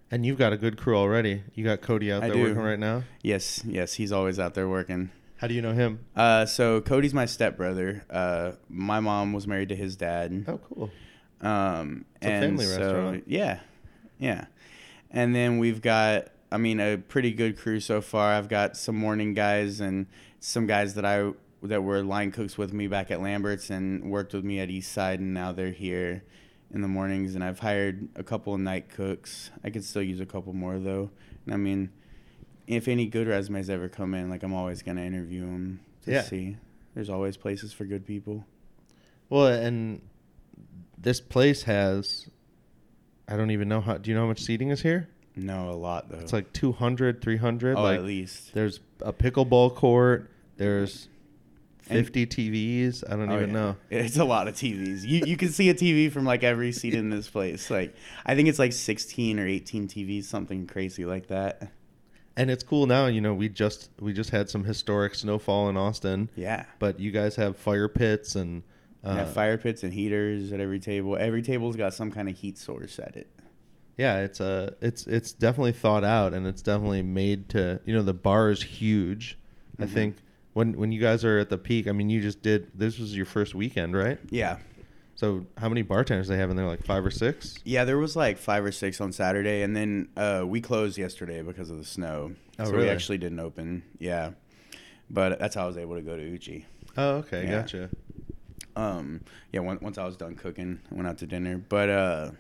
[0.10, 1.43] And you've got a good crew already.
[1.54, 2.43] You got Cody out I there do.
[2.43, 3.04] working right now.
[3.22, 6.00] yes yes he's always out there working How do you know him?
[6.15, 10.91] uh, so cody's my stepbrother uh, my mom was married to his dad Oh, cool.
[11.41, 13.24] Um, It's a and family so, restaurant.
[13.28, 13.60] Yeah,
[14.17, 14.46] yeah.
[15.12, 18.34] And then we've got, I mean, a pretty good crew so far.
[18.34, 20.08] I've got some morning guys and
[20.39, 21.32] some guys that I
[21.63, 25.15] that were line cooks with me back at Lambert's and worked with me at Eastside,
[25.15, 26.24] and now they're here
[26.73, 27.36] in the mornings.
[27.36, 29.51] And I've hired a couple of night cooks.
[29.63, 31.10] I could still use a couple more though.
[31.45, 31.89] And I mean,
[32.67, 36.21] if any good resumes ever come in, like I'm always gonna interview them to Yeah.
[36.23, 36.58] see.
[36.93, 38.45] There's always places for good people.
[39.30, 40.01] Well, and
[40.97, 42.27] this place has.
[43.27, 43.97] I don't even know how.
[43.97, 45.10] Do you know how much seating is here?
[45.36, 46.17] No, a lot though.
[46.17, 47.75] It's like 200, 300.
[47.77, 48.53] oh, like at least.
[48.53, 50.32] there's a pickleball court.
[50.56, 51.08] There's
[51.89, 53.04] And- 50 TVs.
[53.08, 53.56] I don't Oh, even yeah.
[53.56, 53.76] know.
[53.89, 55.04] It's a lot of TVs.
[55.04, 57.69] You you can see a TV from like every seat in this place.
[57.69, 57.95] Like
[58.26, 61.71] I think it's like 16 or 18 TVs, something crazy like that.
[62.36, 63.08] And it's cool now.
[63.08, 66.65] You know, we just we just had some historic snowfall in Austin, Yeah.
[66.80, 68.63] but you guys have fire pits and
[69.04, 71.15] uh, yeah, fire pits and heaters at every table.
[71.17, 73.28] Every table's got some kind of heat source at it.
[73.97, 78.04] yeah, it's a it's it's definitely thought out and it's definitely made to you know
[78.04, 79.38] the bar is huge.
[79.80, 79.89] I Mhm.
[79.89, 80.15] think
[80.58, 83.15] when when you guys are at the peak, I mean, you just did this was
[83.15, 84.17] your first weekend, right?
[84.32, 84.58] Yeah.
[85.13, 86.65] So how many bartenders they have in there?
[86.65, 87.56] Like five or six?
[87.63, 91.43] Yeah, there was like five or six on Saturday, and then uh, we closed yesterday
[91.43, 92.34] because of the snow.
[92.58, 92.86] Oh, so really?
[92.86, 93.84] we actually didn't open.
[94.00, 94.32] Yeah,
[95.12, 96.65] but that's how I was able to go to Uchi.
[96.98, 97.62] Oh, okay, Yeah.
[97.62, 97.89] gotcha.
[98.76, 101.58] Um, yeah, once, once I was done cooking, I went out to dinner.
[101.70, 102.32] But uh,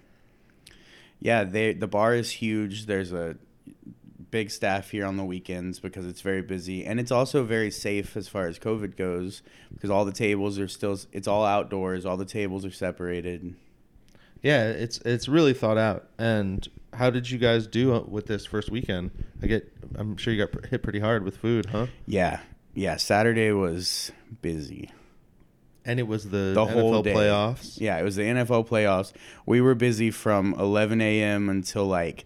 [1.19, 2.87] yeah, they the bar is huge.
[2.87, 3.37] There's a
[4.31, 8.17] big staff here on the weekends because it's very busy, and it's also very safe
[8.17, 9.41] as far as COVID goes
[9.73, 10.97] because all the tables are still.
[11.11, 12.05] It's all outdoors.
[12.05, 13.55] All the tables are separated.
[14.41, 16.09] Yeah, it's it's really thought out.
[16.17, 19.11] And how did you guys do with this first weekend?
[19.41, 21.87] I get, I'm sure you got hit pretty hard with food, huh?
[22.05, 22.39] Yeah,
[22.73, 22.97] yeah.
[22.97, 24.11] Saturday was
[24.41, 24.91] busy.
[25.85, 27.13] And it was the, the NFL whole day.
[27.13, 27.79] playoffs.
[27.79, 29.13] Yeah, it was the NFL playoffs.
[29.45, 31.47] We were busy from 11 a.m.
[31.47, 32.25] until like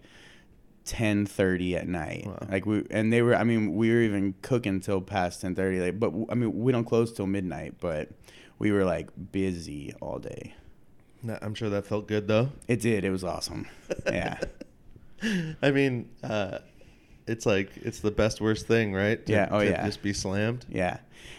[0.84, 2.24] 10:30 at night.
[2.26, 2.46] Wow.
[2.50, 3.34] Like we and they were.
[3.34, 5.80] I mean, we were even cooking till past 10:30.
[5.80, 7.74] Like, but I mean, we don't close till midnight.
[7.80, 8.10] But
[8.58, 10.54] we were like busy all day.
[11.40, 12.50] I'm sure that felt good though.
[12.66, 13.04] It did.
[13.04, 13.68] It was awesome.
[14.06, 14.38] Yeah.
[15.62, 16.58] I mean, uh,
[17.26, 19.24] it's like it's the best worst thing, right?
[19.26, 19.86] To, Yeah, oh, to yeah.
[19.86, 20.66] Just be slammed.
[20.68, 20.98] Yeah.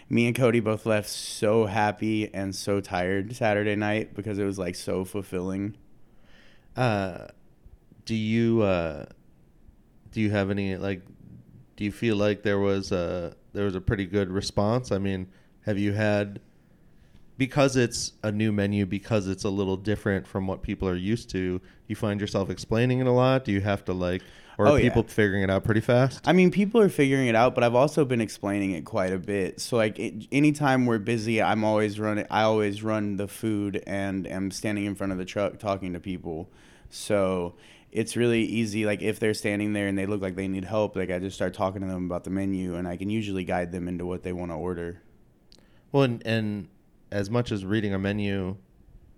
[0.09, 4.57] Me and Cody both left so happy and so tired Saturday night because it was
[4.57, 5.75] like so fulfilling.
[6.77, 7.27] Uh,
[8.05, 9.05] do you uh,
[10.13, 11.01] do you have any like?
[11.75, 14.91] Do you feel like there was a there was a pretty good response?
[14.91, 15.27] I mean,
[15.65, 16.39] have you had
[17.37, 21.29] because it's a new menu because it's a little different from what people are used
[21.31, 21.59] to?
[21.87, 23.43] You find yourself explaining it a lot.
[23.43, 24.21] Do you have to like,
[24.59, 24.83] or are Oh, yeah.
[24.83, 26.27] people figuring it out pretty fast?
[26.27, 29.17] I mean, people are figuring it out, but I've also been explaining it quite a
[29.17, 29.59] bit.
[29.59, 32.27] So like, it, anytime we're busy, I'm always running.
[32.29, 35.99] I always run the food and am standing in front of the truck talking to
[35.99, 36.49] people.
[36.89, 37.55] So
[37.93, 38.85] it's really easy.
[38.85, 41.35] Like if they're standing there and they look like they need help, like I just
[41.35, 44.23] start talking to them about the menu, and I can usually guide them into what
[44.23, 45.01] they want to order.
[45.91, 46.67] Well, and, and
[47.11, 48.57] as much as reading a menu,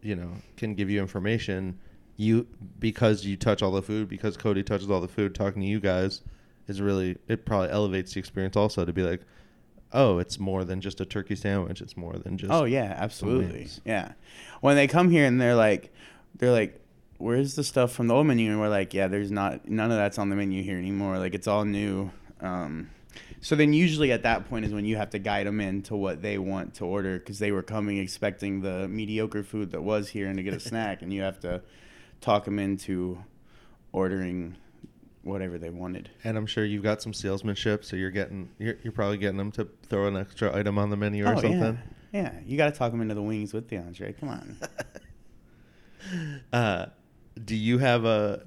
[0.02, 1.80] you know, can give you information,
[2.18, 5.68] you because you touch all the food, because Cody touches all the food, talking to
[5.68, 6.22] you guys
[6.68, 9.22] is really it probably elevates the experience also to be like,
[9.94, 11.80] oh, it's more than just a turkey sandwich.
[11.82, 13.70] It's more than just Oh yeah, absolutely.
[13.86, 14.12] Yeah.
[14.60, 15.94] When they come here and they're like,
[16.36, 16.82] they're like,
[17.18, 19.98] "Where's the stuff from the old menu?" And we're like, "Yeah, there's not none of
[19.98, 21.18] that's on the menu here anymore.
[21.20, 22.90] Like it's all new." Um,
[23.42, 26.22] so then usually at that point is when you have to guide them into what
[26.22, 30.28] they want to order because they were coming expecting the mediocre food that was here
[30.28, 31.62] and to get a snack, and you have to
[32.22, 33.20] talk them into
[33.92, 34.58] ordering
[35.24, 36.10] whatever they wanted.
[36.24, 39.52] And I'm sure you've got some salesmanship, so you're getting you're, you're probably getting them
[39.54, 41.80] to throw an extra item on the menu or oh something.
[42.12, 42.34] yeah, yeah.
[42.46, 44.14] You got to talk them into the wings with the entree.
[44.14, 44.58] Come on.
[46.54, 46.86] Uh,
[47.44, 48.42] do you have a?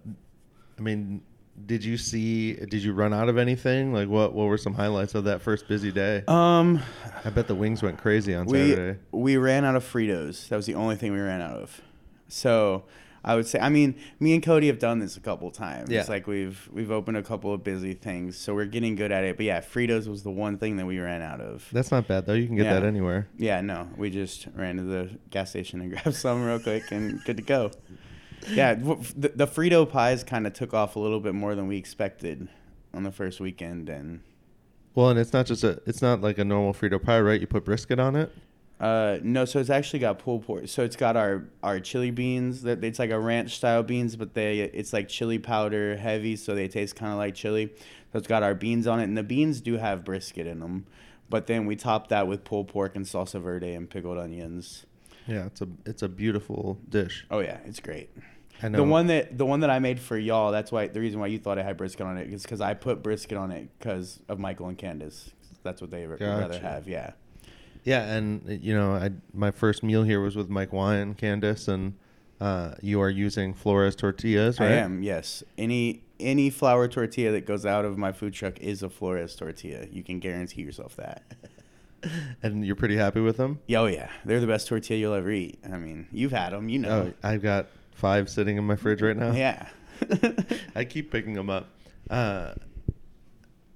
[0.79, 1.23] I mean,
[1.67, 2.55] did you see?
[2.55, 3.93] Did you run out of anything?
[3.93, 4.33] Like, what?
[4.33, 6.23] What were some highlights of that first busy day?
[6.29, 6.81] Um,
[7.25, 8.99] I bet the wings went crazy on we Saturday.
[9.13, 10.49] we ran out of Fritos.
[10.49, 11.81] That was the only thing we ran out of.
[12.29, 12.85] So
[13.25, 15.91] I would say, I mean, me and Cody have done this a couple times.
[15.91, 16.01] Yeah.
[16.01, 19.25] It's like we've we've opened a couple of busy things, so we're getting good at
[19.25, 19.37] it.
[19.37, 21.69] But yeah, Fritos was the one thing that we ran out of.
[21.73, 22.35] That's not bad though.
[22.35, 22.75] You can get Yeah.
[22.75, 23.29] that anywhere.
[23.37, 27.21] Yeah, no, we just ran to the gas station and grabbed some real quick and
[27.25, 27.73] good to go.
[28.51, 31.77] Yeah, the, the Frito pies kind of took off a little bit more than we
[31.77, 32.49] expected
[32.95, 34.21] on the first weekend, and
[34.95, 35.83] Well, and it's not just a.
[35.87, 37.41] It's not like a normal Frito pie, right?
[37.41, 38.33] You put brisket on it.
[38.81, 40.69] Uh, no, so it's actually got pulled pork.
[40.69, 42.63] So it's got our our chili beans.
[42.63, 46.55] That it's like a ranch style beans, but they it's like chili powder heavy, so
[46.55, 47.73] they taste kind of like chili.
[48.13, 50.87] So it's got our beans on it, and the beans do have brisket in them.
[51.29, 54.87] But then we top that with pulled pork and salsa verde and pickled onions.
[55.29, 57.27] Yeah, it's a it's a beautiful dish.
[57.31, 58.11] Oh yeah, it's great.
[58.63, 58.79] I know.
[58.79, 60.51] The one that the one that I made for y'all.
[60.51, 62.75] That's why the reason why you thought I had brisket on it is because I
[62.75, 65.31] put brisket on it because of Michael and Candace.
[65.63, 66.89] That's what they would rather have.
[66.89, 67.13] Yeah.
[67.85, 71.95] Yeah, and you know, I my first meal here was with Mike Wine, Candace, and
[72.41, 74.73] uh, you are using Flores tortillas, right?
[74.73, 75.43] I am, yes.
[75.57, 79.87] Any any flour tortilla that goes out of my food truck is a Flores tortilla.
[79.91, 81.23] You can guarantee yourself that.
[82.43, 83.59] And you're pretty happy with them.
[83.67, 85.59] Yeah, Oh yeah, they're the best tortilla you'll ever eat.
[85.65, 87.13] I mean, you've had them, you know.
[87.13, 89.33] Oh, I've got five sitting in my fridge right now.
[89.33, 89.69] Yeah,
[90.77, 91.69] I keep picking them up.
[92.09, 92.55] Uh,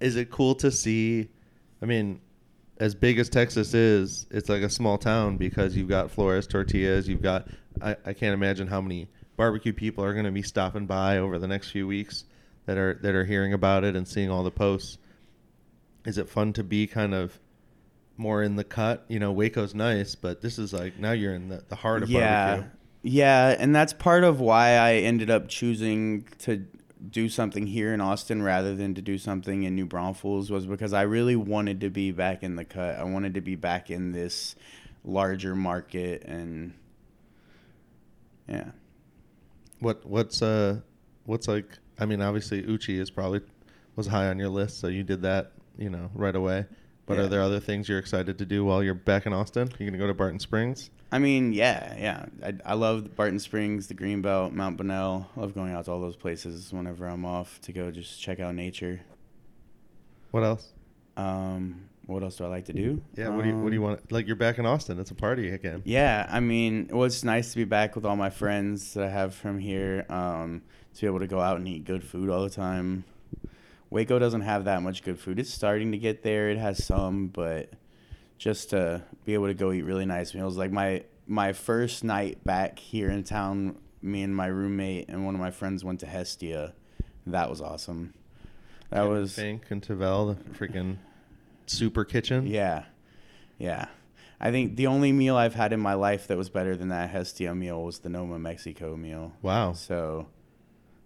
[0.00, 1.28] is it cool to see?
[1.82, 2.20] I mean,
[2.78, 7.08] as big as Texas is, it's like a small town because you've got Flores tortillas.
[7.08, 7.48] You've got
[7.80, 11.38] I, I can't imagine how many barbecue people are going to be stopping by over
[11.38, 12.24] the next few weeks
[12.66, 14.98] that are that are hearing about it and seeing all the posts.
[16.04, 17.38] Is it fun to be kind of
[18.22, 19.04] more in the cut?
[19.08, 22.10] You know, Waco's nice, but this is like now you're in the, the heart of
[22.10, 22.54] yeah.
[22.54, 22.70] barbecue.
[23.02, 26.64] Yeah, and that's part of why I ended up choosing to
[27.10, 30.92] do something here in Austin rather than to do something in New Braunfels was because
[30.92, 32.96] I really wanted to be back in the cut.
[32.96, 34.54] I wanted to be back in this
[35.04, 36.74] larger market and
[38.48, 38.70] yeah.
[39.80, 40.80] What what's uh
[41.24, 41.78] what's like?
[41.98, 43.40] I mean, obviously Uchi is probably
[43.96, 46.66] was high on your list, so you did that, you know, right away.
[47.12, 47.26] But Yeah.
[47.26, 49.70] are there other things you're excited to do while you're back in Austin?
[49.78, 50.88] You're gonna go to Barton Springs.
[51.10, 52.26] I mean, yeah, yeah.
[52.42, 55.28] I, I love Barton Springs, the Greenbelt, Mount Bonnell.
[55.36, 58.40] I love going out to all those places whenever I'm off to go just check
[58.40, 59.00] out nature.
[60.30, 60.72] What else?
[61.18, 63.02] Um, what else do I like to do?
[63.14, 63.28] Yeah.
[63.28, 64.10] What do you What do you Um, want?
[64.10, 64.98] Like you're back in Austin.
[64.98, 65.82] It's a party again.
[65.84, 69.10] Yeah, I mean, well, it's nice to be back with all my friends that I
[69.10, 70.06] have from here.
[70.08, 70.62] Um,
[70.94, 73.04] to be able to go out and eat good food all the time.
[73.92, 75.38] Waco doesn't have that much good food.
[75.38, 76.48] It's starting to get there.
[76.48, 77.70] It has some, but
[78.38, 80.56] just to be able to go eat really nice meals.
[80.56, 85.34] Like my my first night back here in town, me and my roommate and one
[85.34, 86.72] of my friends went to Hestia.
[87.26, 88.14] That was awesome.
[88.88, 90.96] That was Fink and Tavel, the freaking
[91.66, 92.46] super kitchen.
[92.46, 92.84] yeah,
[93.58, 93.86] yeah.
[94.40, 97.10] I think the only meal I've had in my life that was better than that
[97.10, 99.34] Hestia meal was the Noma Mexico meal.
[99.42, 99.74] Wow.
[99.74, 100.28] So,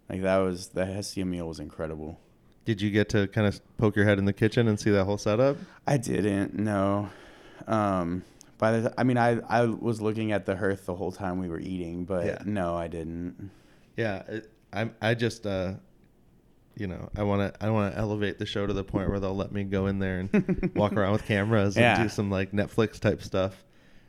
[0.09, 2.19] like that was the Hestia meal was incredible.
[2.67, 5.05] Did you get to kind of poke your head in the kitchen and see that
[5.05, 5.55] whole setup?
[5.87, 7.09] I didn't no.
[7.65, 8.23] Um,
[8.57, 11.47] by the I mean I I was looking at the hearth the whole time we
[11.47, 12.37] were eating, but Yeah.
[12.43, 13.51] no, I didn't.
[13.95, 15.75] Yeah, it, I I just uh,
[16.75, 19.21] you know, I want to I want to elevate the show to the point where
[19.21, 22.03] they'll let me go in there and walk around with cameras and Yeah.
[22.03, 23.63] do some like Netflix type stuff.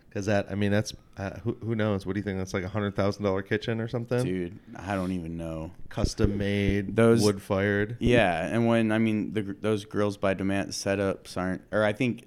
[0.08, 2.06] Because that, I mean, that's uh, who who knows?
[2.06, 2.38] What do you think?
[2.38, 4.24] That's like a hundred thousand dollar kitchen or something?
[4.24, 5.72] Dude, I don't even know.
[5.90, 7.96] Custom made, Those- wood fired.
[8.00, 12.26] Yeah, and when I mean the those Grills by Demant setups aren't, or I think,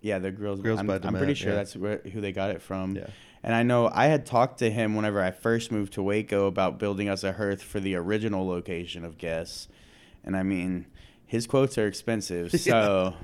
[0.00, 0.60] yeah, the grills.
[0.60, 1.56] Grills I'm, by I'm pretty sure yeah.
[1.56, 2.96] that's where, who they got it from.
[2.96, 3.06] Yeah.
[3.42, 6.78] And I know I had talked to him whenever I first moved to Waco about
[6.78, 9.68] building us a hearth for the original location of Guess,
[10.24, 10.86] and I mean,
[11.26, 13.14] his quotes are expensive, so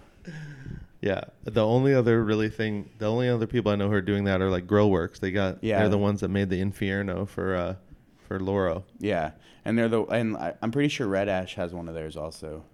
[1.00, 1.22] Yeah.
[1.44, 4.40] The only other really thing, the only other people I know who are doing that
[4.42, 5.18] are like Grillworks.
[5.20, 5.78] They got, Yeah.
[5.80, 7.74] they're the ones that made the Infierno for uh
[8.28, 8.84] for Loro.
[8.98, 9.32] yeah.
[9.64, 12.64] And they're the and I, I'm pretty sure Red Ash has one of theirs also.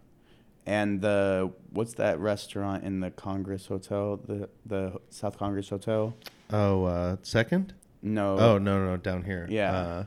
[0.67, 6.15] And the what's that restaurant in the Congress Hotel, the the South Congress Hotel?
[6.53, 7.75] Oh, uh, second?
[8.03, 8.39] No.
[8.39, 9.47] Oh no, no, down here.
[9.49, 9.73] Yeah.
[9.73, 10.05] Uh,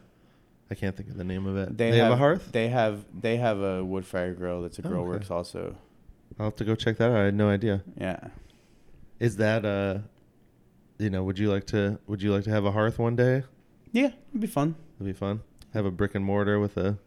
[0.71, 1.77] I can't think of the name of it.
[1.77, 2.49] They, They, have, a hearth.
[2.51, 5.09] They have they have a wood fire grill that's a Oh, grill okay.
[5.09, 5.75] works also.
[6.37, 7.17] I'll have to go check that out.
[7.17, 7.83] I had no idea.
[7.97, 8.19] Yeah.
[9.19, 9.99] Is that uh,
[10.97, 13.43] you know, would you like to would you like to have a hearth one day?
[13.91, 14.75] Yeah, it'd be fun.
[14.99, 15.41] It'd be fun.
[15.73, 16.97] Have a brick and mortar with a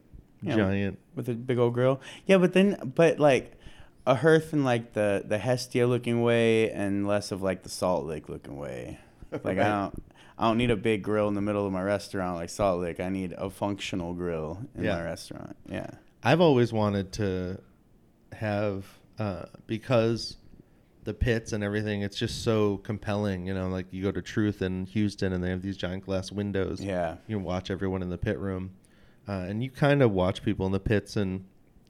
[0.42, 0.56] Yeah.
[0.56, 0.98] giant.
[1.14, 2.00] with a big old grill.
[2.26, 3.52] Yeah, but then but like
[4.06, 8.04] a hearth in like the the Hestia looking way and less of like the Salt
[8.06, 8.98] Lick looking way.
[9.32, 9.60] Like Right.
[9.60, 10.02] I don't
[10.38, 13.00] I don't need a big grill in the middle of my restaurant like Salt Lick.
[13.00, 14.96] I need a functional grill in Yeah.
[14.96, 15.56] my restaurant.
[15.68, 15.86] Yeah.
[16.22, 17.58] I've always wanted to
[18.32, 18.84] have
[19.18, 20.36] uh, because
[21.04, 22.02] the pits and everything.
[22.02, 23.46] It's just so compelling.
[23.46, 26.30] You know, like you go to Truth in Houston and they have these giant glass
[26.30, 26.80] windows.
[26.80, 27.16] Yeah.
[27.26, 28.70] you can watch everyone in the pit room,
[29.28, 31.44] uh, and you kind of watch people in the pits and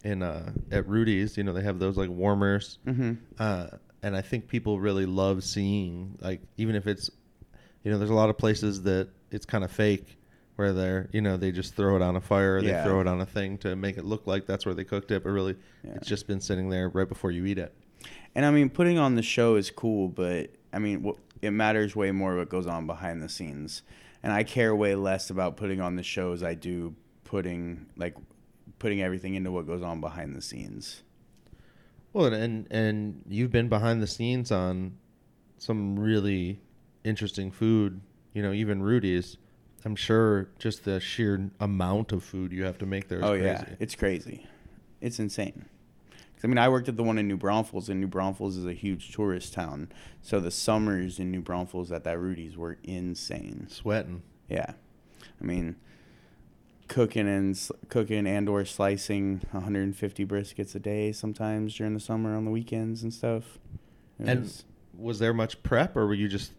[0.05, 1.37] in uh, at Rudy's.
[1.37, 3.19] You know, they have those like warmers, Mhm.
[3.39, 3.67] uh,
[4.03, 7.11] and I think people really love seeing like even if it's,
[7.85, 10.17] you know, there's a lot of places that it's kind of fake.
[10.57, 12.85] Where they're, you know, they just throw it on a fire, or they Yeah.
[12.85, 15.25] throw it on a thing to make it look like that's where they cooked it,
[15.25, 15.93] but really, Yeah.
[15.95, 17.75] it's just been sitting there right before you eat it.
[18.35, 21.97] And I mean, putting on the show is cool, but I mean, wh- it matters
[21.97, 23.83] way more what goes on behind the scenes.
[24.23, 28.15] And I care way less about putting on the show as I do putting like
[28.79, 31.03] putting everything into what goes on behind the scenes.
[32.13, 34.99] Well, and and you've been behind the scenes on
[35.59, 36.61] some really
[37.05, 38.01] interesting food.
[38.35, 39.39] You know, even Rudy's.
[39.85, 43.31] I'm sure just the sheer amount of food you have to make there is oh
[43.31, 43.45] crazy.
[43.45, 44.47] yeah, it's crazy.
[45.01, 45.67] It's insane.
[46.45, 48.73] I mean, I worked at the one in New Braunfels, and New Braunfels is a
[48.73, 49.93] huge tourist town.
[50.23, 53.67] So the summers in New Braunfels at that Rudy's were insane.
[53.71, 54.23] Sweating.
[54.49, 54.73] Yeah,
[55.41, 55.77] I mean,
[56.89, 57.59] cooking and
[57.89, 63.03] cooking and or slicing 150 briskets a day sometimes during the summer on the weekends
[63.03, 63.59] and stuff.
[64.19, 64.65] It And was-
[64.97, 66.53] was there much prep, or were you just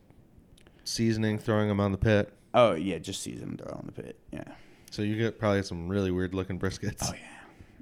[0.83, 2.33] seasoning, throwing them on the pit?
[2.53, 4.19] Oh yeah, just season throw in the pit.
[4.31, 4.43] Yeah,
[4.91, 7.09] So you get probably some really weird looking briskets.
[7.09, 7.13] Oh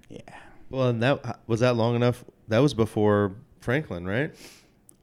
[0.10, 0.36] yeah, yeah.
[0.70, 2.24] Well, and that was that long enough.
[2.48, 4.34] That was before Franklin, right?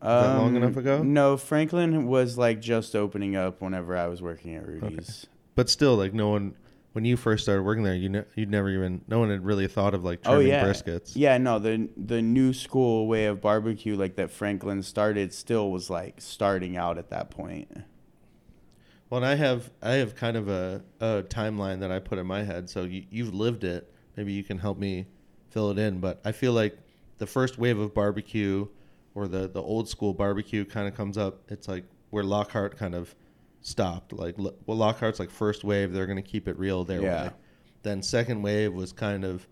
[0.00, 0.98] that long enough ago?
[1.00, 5.26] Um, No, Franklin was like just opening up whenever I was working at Rudy's.
[5.54, 6.54] But still, like no one
[6.92, 9.66] when you first started working there, you ne- you'd never even no one had really
[9.68, 11.12] thought of like Oh trimming yeah, briskets.
[11.14, 11.36] yeah.
[11.38, 16.20] No, the the new school way of barbecue, like that Franklin started, still was like
[16.20, 17.68] starting out at that point.
[19.10, 22.26] Well, and I have I have kind of a, a timeline that I put in
[22.26, 22.68] my head.
[22.68, 23.92] So you, you've lived it.
[24.16, 25.06] Maybe you can help me
[25.50, 25.98] fill it in.
[26.00, 26.76] But I feel like
[27.18, 28.66] the first wave of barbecue,
[29.14, 31.40] or the the old school barbecue, kind of comes up.
[31.50, 33.14] It's like where Lockhart kind of
[33.62, 34.12] stopped.
[34.12, 35.92] Like well, Lockhart's like first wave.
[35.92, 37.24] They're going to keep it real their Yeah.
[37.24, 37.30] way.
[37.82, 39.46] Then second wave was kind of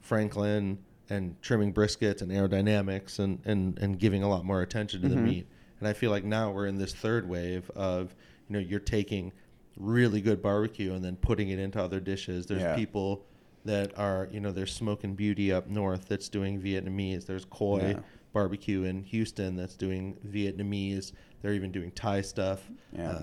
[0.00, 0.78] Franklin
[1.10, 5.14] and trimming briskets and aerodynamics and, and, and giving a lot more attention to the
[5.16, 5.22] Mhm.
[5.22, 5.46] meat.
[5.78, 8.14] And I feel like now we're in this third wave of,
[8.48, 9.32] you know, you're taking
[9.76, 12.46] really good barbecue and then putting it into other dishes.
[12.46, 12.74] There's Yeah.
[12.74, 13.24] people
[13.64, 17.26] that are, you know, there's Smoking Beauty up north that's doing Vietnamese.
[17.26, 18.00] There's Khói Yeah.
[18.32, 21.12] Barbecue in Houston that's doing Vietnamese.
[21.42, 22.68] They're even doing Thai stuff.
[22.92, 23.10] Yeah.
[23.10, 23.22] Uh,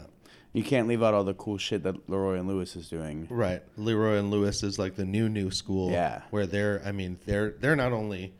[0.53, 3.27] You can't leave out all the cool shit that Leroy and Lewis is doing.
[3.29, 3.61] Right.
[3.75, 5.91] Leroy and Lewis is like the new new school.
[5.91, 6.21] Yeah.
[6.29, 8.33] Where they're I mean, they're they're not only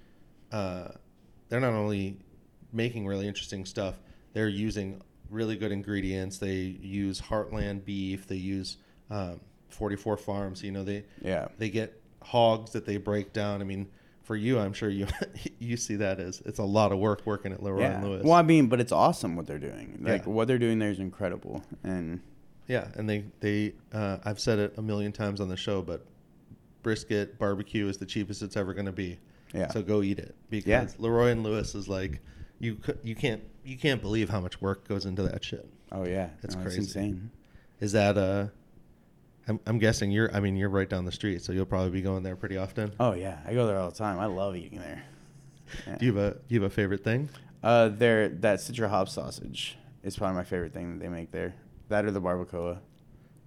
[0.51, 0.89] uh
[1.49, 2.17] they're not only
[2.71, 3.99] making really interesting stuff,
[4.33, 6.37] they're using really good ingredients.
[6.37, 8.77] They use Heartland beef, they use
[9.09, 11.47] um, 44 farms, you know, they Yeah.
[11.57, 13.61] they get hogs that they break down.
[13.61, 13.87] I mean,
[14.23, 15.07] for you, I'm sure you
[15.59, 17.95] you see that as it's a lot of work working at Leroy Yeah.
[17.99, 18.23] and Lewis.
[18.23, 19.99] Well, I mean, but it's awesome what they're doing.
[20.01, 20.31] Like Yeah.
[20.31, 21.63] what they're doing there is incredible.
[21.83, 22.21] And
[22.67, 26.05] Yeah, and they they uh, I've said it a million times on the show, but
[26.83, 29.19] brisket barbecue is the cheapest it's ever going to be.
[29.53, 29.69] Yeah.
[29.71, 30.87] So go eat it because Yeah.
[30.99, 32.19] Leroy and Lewis is like
[32.59, 35.67] you you can't you can't believe how much work goes into that shit.
[35.91, 36.77] oh yeah, That's No, crazy.
[36.79, 37.31] insane.
[37.79, 38.47] Is that uh?
[39.47, 42.01] I'm I'm guessing you're I mean you're right down the street, so you'll probably be
[42.01, 42.91] going there pretty often.
[42.99, 44.19] Oh yeah, I go there all the time.
[44.19, 45.03] I love eating there.
[45.87, 45.97] Yeah.
[45.97, 47.29] Do you have a do you have a favorite thing?
[47.63, 51.55] Uh, there that Citra hop sausage is probably my favorite thing that they make there.
[51.89, 52.79] That or the barbacoa.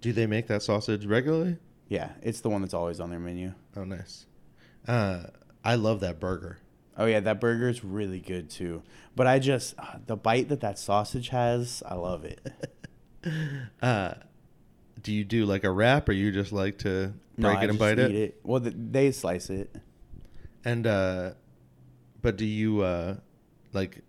[0.01, 1.57] Do they make that sausage regularly?
[1.89, 3.53] Yeah, it's the one that's always on their menu.
[3.75, 4.25] Oh, nice.
[4.87, 5.23] Uh,
[5.63, 6.59] I love that burger.
[6.99, 8.83] Oh yeah, that burger is really good too.
[9.15, 12.45] But I just uh, the bite that that sausage has, I love it.
[13.81, 14.13] Uh,
[15.03, 17.69] do you do like a wrap, or you just like to No, break I it
[17.69, 18.11] and bite it?
[18.11, 18.39] eat it.
[18.43, 19.75] Well, th they slice it.
[20.63, 21.31] And uh,
[22.21, 23.17] but do you uh,
[23.73, 24.03] like?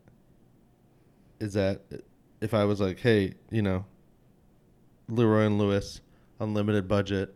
[1.40, 1.80] Is that
[2.40, 3.84] if I was like, hey, you know,
[5.08, 6.00] Leroy and Lewis,
[6.38, 7.34] unlimited budget,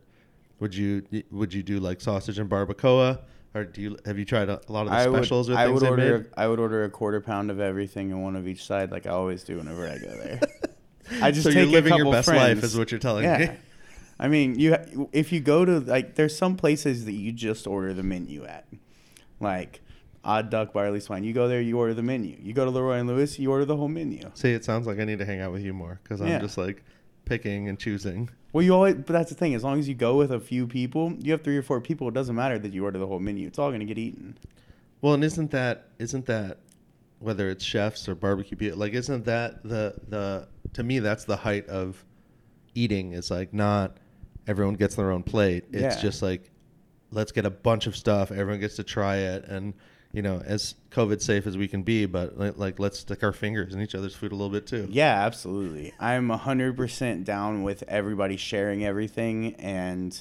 [0.60, 1.02] would you
[1.32, 3.20] would you do like sausage and barbacoa,
[3.54, 5.56] or do you have you tried a, a lot of the I would, specials or
[5.56, 6.18] I would they order.
[6.18, 6.26] made?
[6.36, 9.10] I would order a quarter pound of everything and one of each side, like I
[9.10, 10.40] always do whenever I go there.
[11.22, 12.56] I just so take you're living your best friends.
[12.56, 13.38] life, is what you're telling yeah.
[13.38, 13.50] me.
[14.18, 14.76] I mean, you
[15.12, 18.66] if you go to like, there's some places that you just order the menu at,
[19.40, 19.80] like
[20.24, 21.24] Odd Duck Barley Swine.
[21.24, 22.36] You go there, you order the menu.
[22.40, 24.30] You go to Leroy and Lewis, you order the whole menu.
[24.34, 26.38] See, it sounds like I need to hang out with you more because I'm Yeah.
[26.38, 26.82] just like
[27.24, 28.28] picking and choosing.
[28.52, 29.54] Well, you always, but that's the thing.
[29.54, 32.06] As long as you go with a few people, you have three or four people.
[32.08, 33.46] It doesn't matter that you order the whole menu.
[33.46, 34.38] It's all gonna get eaten.
[35.00, 36.58] Well, and isn't that isn't that
[37.18, 41.36] whether it's chefs or barbecue people like isn't that the the to me that's the
[41.36, 42.04] height of
[42.74, 43.96] eating is like not
[44.46, 45.64] everyone gets their own plate.
[45.72, 46.00] It's Yeah.
[46.02, 46.50] just like
[47.10, 48.30] let's get a bunch of stuff.
[48.30, 49.74] Everyone gets to try it and
[50.14, 53.32] you know, as COVID safe as we can be, but like, like let's stick our
[53.32, 54.86] fingers in each other's food a little bit too.
[54.90, 55.92] Yeah, absolutely.
[55.98, 60.16] I'm 100% down with everybody sharing everything and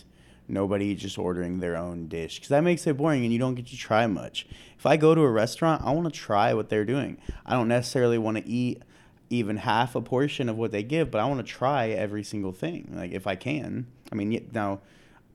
[0.48, 3.68] nobody just ordering their own dish because that makes it boring and you don't get
[3.68, 4.48] to try much.
[4.78, 7.18] If I go to a restaurant, I want to try what they're doing.
[7.46, 8.82] I don't necessarily want to eat
[9.30, 12.52] even half a portion of what they give, but I want to try every single
[12.52, 12.92] thing.
[12.96, 13.88] Like if I can.
[14.12, 14.82] I mean, now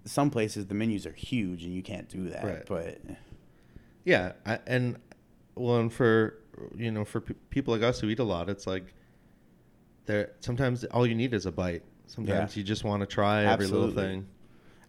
[0.05, 2.67] some places the menus are huge and you can't do that, Right.
[2.67, 2.99] but
[4.09, 4.97] Yeah, I, and
[5.55, 6.39] well, and for
[6.75, 8.95] you know, for pe- people like us who eat a lot, it's like
[10.07, 10.33] there.
[10.41, 11.83] Sometimes all you need is a bite.
[12.07, 12.61] Sometimes Yeah.
[12.61, 14.27] you just want to try every little thing.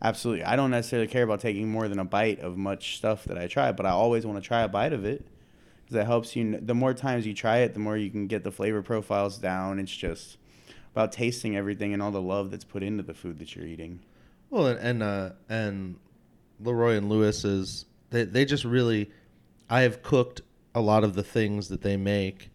[0.02, 0.46] Absolutely.
[0.46, 3.48] I don't necessarily care about taking more than a bite of much stuff that I
[3.48, 5.26] try, but I always want to try a bite of it
[5.84, 6.58] because that helps you.
[6.62, 9.80] The more times you try it, the more you can get the flavor profiles down.
[9.80, 10.38] It's just
[10.94, 14.00] about tasting everything and all the love that's put into the food that you're eating.
[14.50, 15.98] Well, and and, uh, and
[16.62, 19.12] Leroy and Lewis is they they just really.
[19.70, 20.42] I have cooked
[20.74, 22.50] a lot of the things that they make,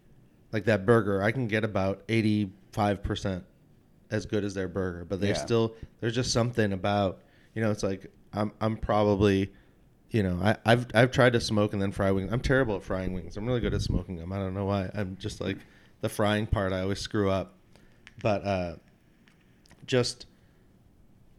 [0.53, 1.23] like that burger.
[1.23, 3.45] I can get about eighty five percent
[4.11, 5.35] as good as their burger, but they Yeah.
[5.35, 7.21] still there's just something about
[7.55, 9.53] you know it's like I'm I'm probably
[10.11, 12.33] you know I I've I've tried to smoke and then fry wings.
[12.33, 13.37] I'm terrible at frying wings.
[13.37, 14.33] I'm really good at smoking them.
[14.33, 14.91] I don't know why.
[14.95, 15.59] I'm just like
[16.01, 17.55] the frying part I always screw up,
[18.23, 18.77] but uh,
[19.87, 20.27] just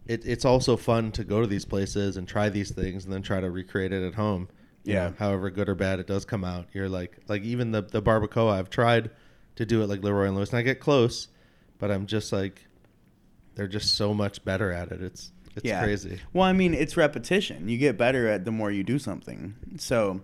[0.07, 3.21] it, it's also fun to go to these places and try these things and then
[3.21, 4.47] try to recreate it at home.
[4.83, 5.07] You Yeah.
[5.09, 8.01] know, however good or bad it does come out, you're like like even the the
[8.01, 8.51] barbacoa.
[8.53, 9.09] I've tried
[9.55, 11.27] to do it like Leroy and Lewis, and I get close,
[11.79, 12.61] but I'm just like
[13.55, 15.01] they're just so much better at it.
[15.01, 16.19] It's it's crazy.
[16.33, 17.69] Well, I mean, it's repetition.
[17.69, 19.55] You get better at the more you do something.
[19.77, 20.21] So,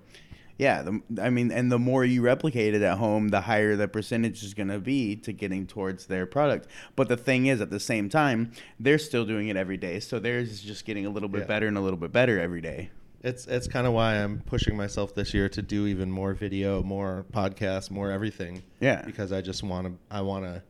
[0.57, 3.87] yeah, the, I mean, and the more you replicate it at home, the higher the
[3.87, 6.67] percentage is going to be to getting towards their product.
[6.95, 9.99] But the thing is, at the same time, they're still doing it every day.
[9.99, 11.47] So theirs is just getting a little bit Yeah.
[11.47, 12.89] better and a little bit better every day.
[13.23, 16.81] It's it's kind of why I'm pushing myself this year to do even more video,
[16.81, 18.63] more podcasts, more everything.
[18.79, 19.03] Yeah.
[19.05, 20.63] Because I just want to I want to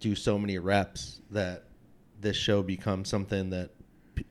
[0.00, 1.62] do so many reps that
[2.20, 3.70] this show becomes something that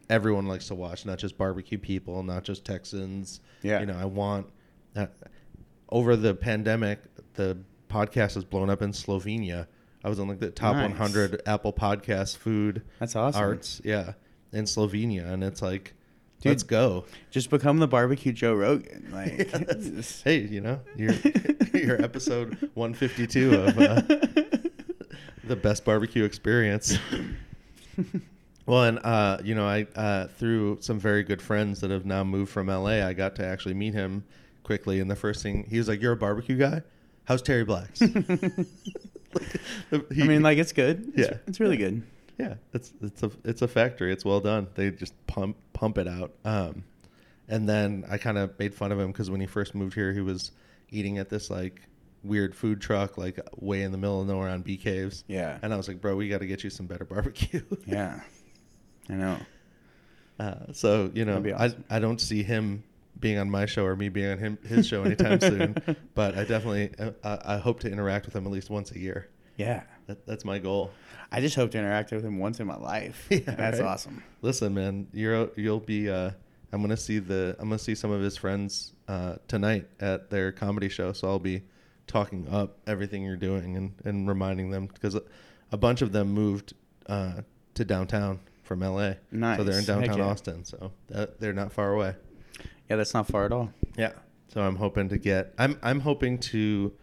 [0.10, 3.40] everyone likes to watch, not just barbecue people, not just Texans.
[3.62, 3.80] Yeah.
[3.80, 4.48] You know, I want
[4.94, 5.14] that
[5.90, 7.00] over the pandemic,
[7.34, 7.58] the
[7.90, 9.68] podcast has blown up in Slovenia.
[10.04, 10.90] I was on like the top Nice.
[10.90, 13.42] 100 Apple Podcast food That's awesome.
[13.42, 14.14] arts, yeah,
[14.52, 15.94] in Slovenia, and it's like,
[16.42, 17.06] Dude, let's go.
[17.30, 19.10] Just become the barbecue Joe Rogan.
[19.12, 21.14] Like, Yeah, hey, you know, your
[21.74, 24.02] your episode 152 of uh,
[25.44, 26.98] the best barbecue experience.
[28.66, 32.24] Well, and uh, you know, I uh, through some very good friends that have now
[32.24, 34.24] moved from LA, I got to actually meet him
[34.64, 35.00] quickly.
[35.00, 36.82] And the first thing he was like, "You're a barbecue guy?
[37.26, 38.02] How's Terry Black's?"
[39.92, 41.14] I mean, like it's good.
[41.16, 41.38] It's, Yeah.
[41.48, 42.04] it's really good.
[42.38, 44.12] Yeah, it's it's a it's a factory.
[44.12, 44.68] It's well done.
[44.76, 46.34] They just pump pump it out.
[46.44, 46.84] Um,
[47.48, 50.12] and then I kind of made fun of him because when he first moved here,
[50.14, 50.52] he was
[50.90, 51.82] eating at this like
[52.24, 55.24] weird food truck, like way in the middle of nowhere on Bee Caves.
[55.28, 55.58] Yeah.
[55.62, 57.62] And I was like, bro, we got to get you some better barbecue.
[57.86, 58.22] Yeah.
[59.10, 59.38] I know.
[60.40, 61.86] Uh, so you know, That'd awesome.
[61.90, 62.84] I I don't see him
[63.20, 65.76] being on my show or me being on him his show anytime soon.
[66.16, 69.00] But I definitely uh, I, I hope to interact with him at least once a
[69.00, 69.30] year.
[69.58, 69.84] Yeah.
[70.08, 70.92] That, that's my goal.
[71.32, 73.28] I just hope to interact with him once in my life.
[73.30, 73.88] Yeah, That's right?
[73.88, 74.24] awesome.
[74.42, 76.10] Listen, man, you're you'll be.
[76.10, 76.32] Uh,
[76.74, 77.56] I'm gonna see the.
[77.60, 81.14] I'm gonna see some of his friends uh, tonight at their comedy show.
[81.14, 81.64] So I'll be
[82.08, 85.22] talking up everything you're doing and, and reminding them because a,
[85.72, 86.74] a bunch of them moved
[87.08, 87.42] uh,
[87.76, 88.40] to downtown
[88.72, 89.16] from LA.
[89.58, 90.26] So they're in downtown yeah.
[90.26, 90.64] Austin.
[90.64, 92.16] So that, they're not far away.
[92.90, 93.70] Yeah, that's not far at all.
[93.98, 94.14] Yeah.
[94.48, 95.54] So I'm hoping to get.
[95.58, 96.94] I'm I'm hoping to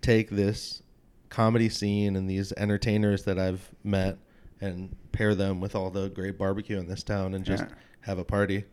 [0.00, 0.82] take this
[1.28, 4.16] comedy scene and these entertainers that I've met
[4.62, 7.74] and pair them with all the great barbecue in this town and just Yeah.
[8.00, 8.64] have a party.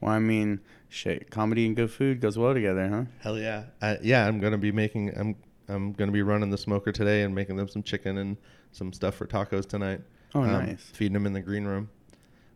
[0.00, 3.04] Well, I mean, shit, comedy and good food goes well together, huh?
[3.20, 3.64] Hell yeah.
[3.82, 5.12] I, yeah, I'm gonna be making.
[5.18, 5.34] I'm
[5.68, 8.36] I'm gonna be running the smoker today and making them some chicken and
[8.70, 10.00] some stuff for tacos tonight.
[10.34, 10.82] Oh, Um, nice.
[10.94, 11.88] Feeding them in the green room.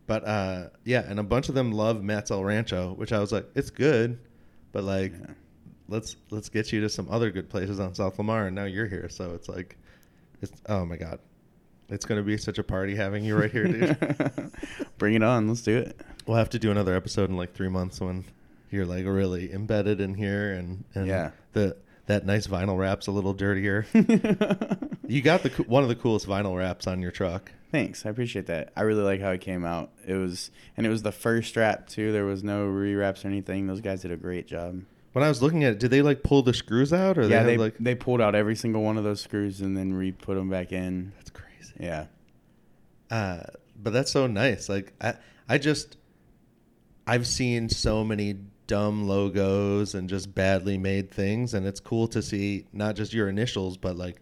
[0.06, 3.32] But uh, yeah, and a bunch of them love Matt's El Rancho, which I was
[3.32, 4.18] like, it's good,
[4.72, 5.32] but like, Yeah.
[5.88, 8.86] let's let's get you to some other good places on South Lamar, and now you're
[8.86, 9.78] here, so it's like,
[10.42, 11.20] it's oh my god,
[11.88, 14.52] it's gonna be such a party having you right here, dude.
[14.98, 15.48] Bring it on.
[15.48, 15.98] Let's do it.
[16.26, 18.24] we'll have to do another episode in like three months when
[18.70, 21.30] you're like really embedded in here, and and Yeah.
[21.54, 23.86] the that nice vinyl wrap's a little dirtier.
[25.06, 27.50] you got the one of the coolest vinyl wraps on your truck.
[27.70, 28.06] Thanks.
[28.06, 28.72] I appreciate that.
[28.76, 29.90] I really like how it came out.
[30.06, 32.12] It was, and it was the first wrap too.
[32.12, 33.66] There was no rewraps or anything.
[33.66, 34.82] Those guys did a great job.
[35.12, 37.42] When I was looking at it, did they like pull the screws out, or yeah,
[37.42, 40.12] they, they like they pulled out every single one of those screws and then re
[40.12, 41.12] put them back in.
[41.16, 41.74] that's crazy.
[41.80, 42.06] Yeah.
[43.10, 43.40] uh,
[43.76, 44.68] but that's so nice.
[44.68, 45.14] Like I,
[45.48, 45.96] I just,
[47.06, 48.36] I've seen so many
[48.66, 53.28] dumb logos and just badly made things, and it's cool to see not just your
[53.28, 54.16] initials, but like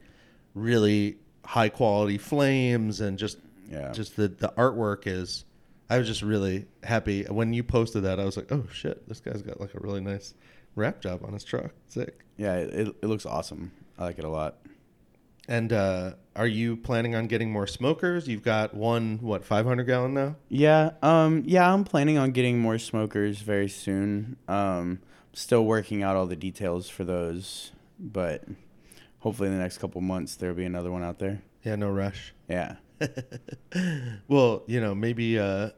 [0.55, 3.39] really high quality flames and just,
[3.71, 3.93] Yeah.
[3.93, 5.45] just the the artwork is.
[5.91, 8.19] I was just really happy when you posted that.
[8.19, 10.33] I was like, oh shit, this guy's got like a really nice
[10.75, 11.71] wrap job on his truck.
[11.89, 12.25] Sick.
[12.39, 12.55] Yeah.
[12.55, 13.71] It, it looks awesome.
[13.99, 14.57] I like it a lot.
[15.49, 18.27] And uh, are you planning on getting more smokers?
[18.29, 20.37] You've got one, what, 500 gallon now?
[20.49, 24.37] Yeah, um, yeah, I'm planning on getting more smokers very soon.
[24.49, 25.01] Um,
[25.33, 28.45] still working out all the details for those, but
[29.21, 31.43] hopefully in the next couple months there'll be another one out there.
[31.65, 32.35] Yeah, no rush.
[32.49, 32.77] Yeah,
[34.29, 35.71] well, you know, maybe, uh,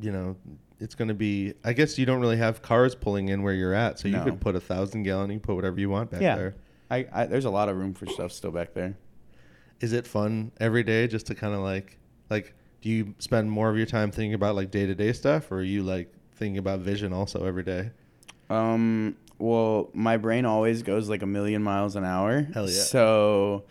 [0.00, 0.36] you know,
[0.80, 1.54] it's going to be.
[1.64, 4.24] I guess you don't really have cars pulling in where you're at, so you No.
[4.24, 5.30] could put a thousand gallon.
[5.30, 6.36] You can put whatever you want back yeah.
[6.36, 6.54] there.
[6.90, 8.96] I, I there's a lot of room for stuff still back there.
[9.80, 11.98] Is it fun every day just to kind of like,
[12.30, 15.50] like, do you spend more of your time thinking about like day to day stuff,
[15.50, 17.90] or are you like thinking about vision also every day?
[18.50, 22.42] Um, well, my brain always goes like a million miles an hour.
[22.54, 22.82] Hell yeah.
[22.82, 23.64] So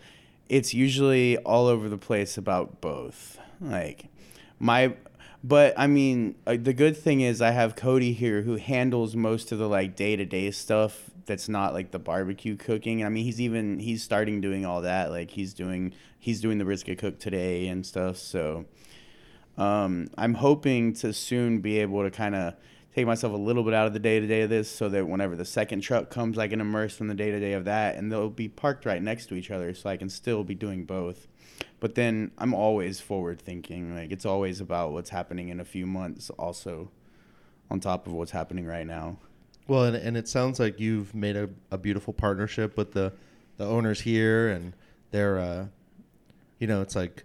[0.48, 3.38] it's usually all over the place about both.
[3.60, 4.06] Like
[4.58, 4.94] my
[5.42, 9.52] But I mean, uh, the good thing is I have Cody here who handles most
[9.52, 13.04] of the like day to day stuff that's not like the barbecue cooking.
[13.04, 15.10] I mean, he's even he's starting doing all that.
[15.10, 18.16] Like he's doing he's doing the brisket cook today and stuff.
[18.16, 18.66] So
[19.56, 22.54] um, I'm hoping to soon be able to kind of
[22.94, 25.08] take myself a little bit out of the day to day of this, so that
[25.08, 27.96] whenever the second truck comes, I can immerse in the day to day of that,
[27.96, 30.84] and they'll be parked right next to each other, so I can still be doing
[30.84, 31.26] both.
[31.80, 33.94] But then I'm always forward thinking.
[33.94, 36.90] Like it's always about what's happening in a few months, also
[37.70, 39.18] on top of what's happening right now.
[39.66, 43.12] Well, and, and it sounds like you've made a, a beautiful partnership with the,
[43.56, 44.74] the owners here, and
[45.10, 45.66] they're, uh,
[46.58, 47.24] you know, it's like,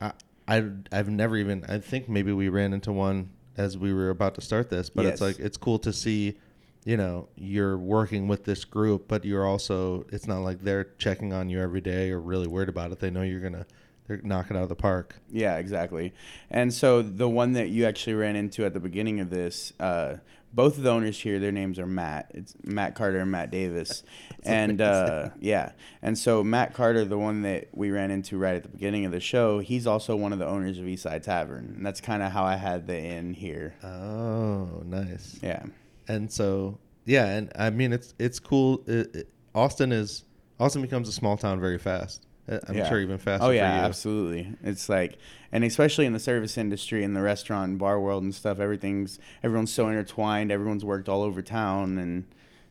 [0.00, 0.12] I,
[0.46, 4.34] I, I've never even, I think maybe we ran into one as we were about
[4.36, 6.38] to start this, but it's like, it's cool to see,
[6.84, 11.32] you know, you're working with this group, but you're also, it's not like they're checking
[11.32, 13.00] on you every day or really worried about it.
[13.00, 13.66] They know you're going to,
[14.06, 15.16] they're knock it out of the park.
[15.30, 16.12] Yeah, exactly.
[16.50, 20.16] And so the one that you actually ran into at the beginning of this, uh,
[20.52, 22.30] both of the owners here, their names are Matt.
[22.34, 24.02] It's Matt Carter and Matt Davis.
[24.44, 25.72] and uh, yeah,
[26.02, 29.12] and so Matt Carter, the one that we ran into right at the beginning of
[29.12, 32.32] the show, he's also one of the owners of Eastside Tavern, and that's kind of
[32.32, 33.74] how I had the inn here.
[33.84, 35.38] Oh, nice.
[35.42, 35.64] Yeah,
[36.08, 40.22] and so yeah and i mean it's it's cool it, it- austin is
[40.60, 42.24] austin becomes a small town very fast
[42.68, 42.88] i'm Yeah.
[42.88, 44.56] sure even faster Oh yeah, for you absolutely.
[44.62, 45.18] It's like,
[45.52, 49.18] and especially in the service industry, in the restaurant and bar world and stuff, everything's
[49.42, 50.50] everyone's so intertwined.
[50.50, 52.24] Everyone's worked all over town, and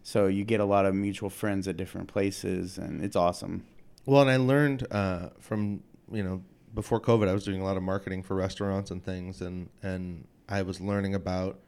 [0.03, 3.63] so you get a lot of mutual friends at different places, and it's awesome.
[4.05, 6.41] well and i learned uh, from you know
[6.73, 10.25] before covid i was doing a lot of marketing for restaurants and things and and
[10.49, 11.59] i was learning about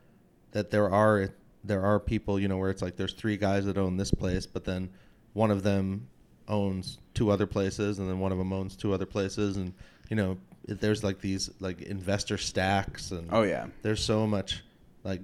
[0.51, 1.29] that there are
[1.63, 4.45] there are people you know where it's like there's three guys that own this place
[4.47, 4.89] but then
[5.33, 6.07] one of them
[6.47, 9.73] owns two other places and then one of them owns two other places and
[10.09, 14.63] you know there's like these like investor stacks and Oh yeah, there's so much
[15.03, 15.21] like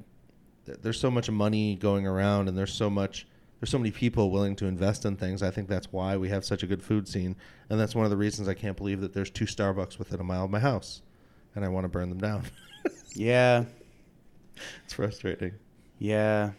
[0.65, 3.25] th- there's so much money going around and there's so much
[3.59, 6.45] there's so many people willing to invest in things i think that's why we have
[6.45, 7.35] such a good food scene
[7.69, 10.23] and that's one of the reasons i can't believe that there's two starbucks within a
[10.23, 11.01] mile of my house
[11.55, 12.43] and i want to burn them down
[13.13, 13.65] yeah,
[14.85, 15.51] it's frustrating
[15.99, 16.51] yeah.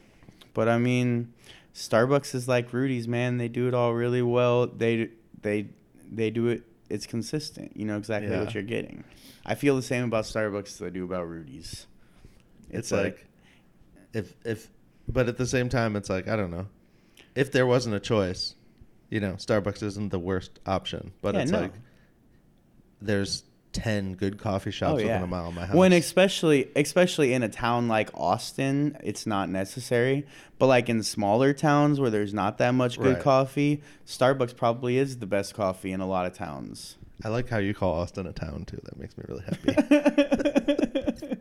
[0.53, 1.33] But I mean,
[1.75, 3.39] Starbucks is like Rudy's, man.
[3.39, 4.67] They do it all really well.
[4.67, 5.09] They
[5.41, 5.69] they
[6.13, 6.63] they do it.
[6.91, 7.77] It's consistent.
[7.77, 8.41] You know exactly Yeah.
[8.41, 9.05] what you're getting.
[9.47, 11.87] I feel the same about Starbucks as I do about Rudy's.
[12.69, 13.27] it's, like,
[14.13, 14.69] if if
[15.09, 16.67] but at the same time it's like i don't know
[17.37, 18.55] if there wasn't a choice
[19.09, 21.61] you know starbucks isn't the worst option but Yeah, it's no.
[21.63, 21.73] like
[23.01, 27.33] there's 10 good coffee shops oh, within a mile of my house When especially especially
[27.33, 30.27] in a town like Austin, it's not necessary.
[30.59, 33.23] But like in smaller towns where there's not that much good Right.
[33.23, 36.97] coffee, Starbucks probably is the best coffee in a lot of towns.
[37.25, 38.81] I like how you call Austin a town too.
[38.85, 41.37] That makes me really happy.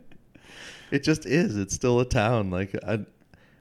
[0.91, 1.57] it just is.
[1.57, 2.49] It's still a town.
[2.51, 2.99] Like I,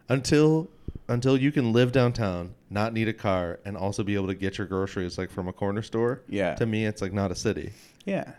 [0.09, 0.69] until
[1.09, 4.59] until you can live downtown, not need a car, and also be able to get
[4.59, 6.23] your groceries like from a corner store.
[6.29, 6.55] Yeah.
[6.57, 7.73] To me, it's like not a city.
[8.05, 8.33] yeah.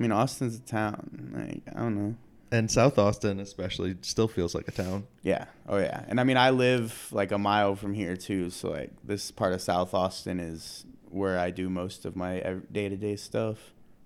[0.00, 1.30] I mean Austin's a town.
[1.36, 2.16] Like I don't know.
[2.50, 5.06] And South Austin, especially, still feels like a town.
[5.22, 5.44] Yeah.
[5.68, 6.04] Oh yeah.
[6.08, 9.52] And I mean I live like a mile from here too, so like this part
[9.52, 12.40] of South Austin is where I do most of my
[12.72, 13.58] day to day stuff.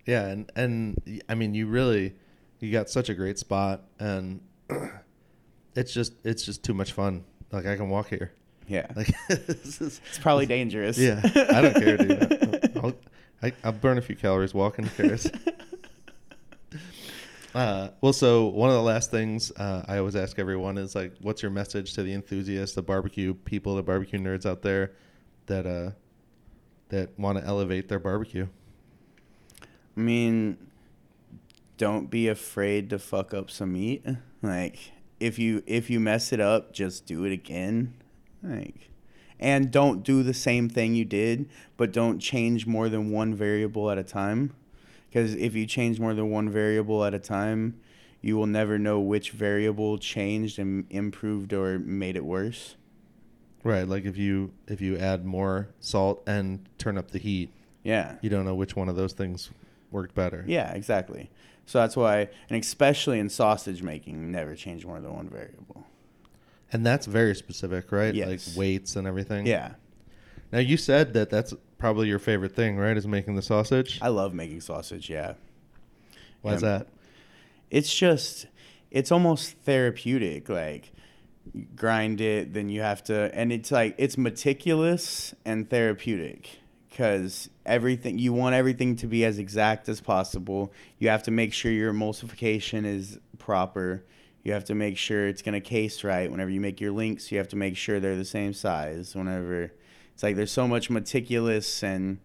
[0.04, 2.16] Yeah, and and I mean, you really,
[2.58, 4.40] you got such a great spot, and
[5.76, 7.24] it's just it's just too much fun.
[7.52, 8.32] Like I can walk here.
[8.66, 8.88] Yeah.
[8.96, 10.98] Like this is it's probably dangerous.
[10.98, 12.72] Yeah, I don't care, dude.
[12.82, 12.94] I'll,
[13.44, 14.86] I, I'll burn a few calories walking.
[14.86, 15.30] Who cares?
[17.54, 21.12] Uh, well, so one of the last things uh, I always ask everyone is like,
[21.20, 24.92] what's your message to the enthusiasts, the barbecue people, the barbecue nerds out there
[25.46, 25.90] that uh,
[26.88, 28.48] that want to elevate their barbecue?
[29.96, 30.58] I mean,
[31.76, 34.04] don't be afraid to fuck up some meat.
[34.42, 37.94] Like if you if you mess it up, just do it again.
[38.42, 38.90] Like
[39.38, 43.90] and don't do the same thing you did, but don't change more than one variable
[43.90, 44.54] at a time.
[45.14, 47.80] Cuz if you change more than one variable at a time,
[48.20, 52.76] you will never know which variable changed and improved or made it worse.
[53.62, 57.50] Right, like if you if you add more salt and turn up the heat,
[57.82, 58.16] Yeah.
[58.20, 59.50] you don't know which one of those things
[59.90, 60.44] worked better.
[60.46, 61.30] Yeah, exactly.
[61.66, 65.86] So that's why, and especially in sausage making, never change more than one variable.
[66.72, 68.14] And that's very specific, right?
[68.14, 68.48] Yes.
[68.48, 69.46] Like weights and everything.
[69.46, 69.74] Yeah,
[70.52, 71.54] Now you said that that's
[71.84, 72.96] probably your favorite thing, right?
[72.96, 73.98] Is making the sausage.
[74.00, 75.10] I love making sausage.
[75.10, 75.34] Yeah,
[76.40, 76.86] Why's that?
[77.70, 78.46] it's just,
[78.90, 80.48] it's almost therapeutic.
[80.48, 80.92] Like,
[81.52, 86.48] you grind it, then you have to, and it's like it's meticulous and therapeutic
[86.88, 90.72] because everything you want everything to be as exact as possible.
[90.98, 94.06] You have to make sure your emulsification is proper.
[94.42, 96.30] You have to make sure it's gonna case right.
[96.30, 99.14] Whenever you make your links, you have to make sure they're the same size.
[99.14, 99.74] Whenever
[100.14, 102.18] it's like there's so much meticulous and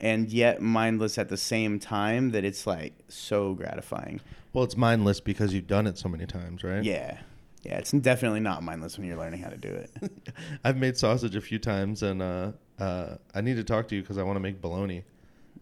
[0.00, 4.20] and yet mindless at the same time that it's like so gratifying.
[4.52, 6.82] Well, it's mindless because you've done it so many times, right?
[6.82, 7.18] Yeah.
[7.62, 9.90] Yeah, it's definitely not mindless when you're learning how to do it.
[10.64, 14.00] I've made sausage a few times, and uh, uh, I need to talk to you
[14.00, 15.04] because I want to make bologna.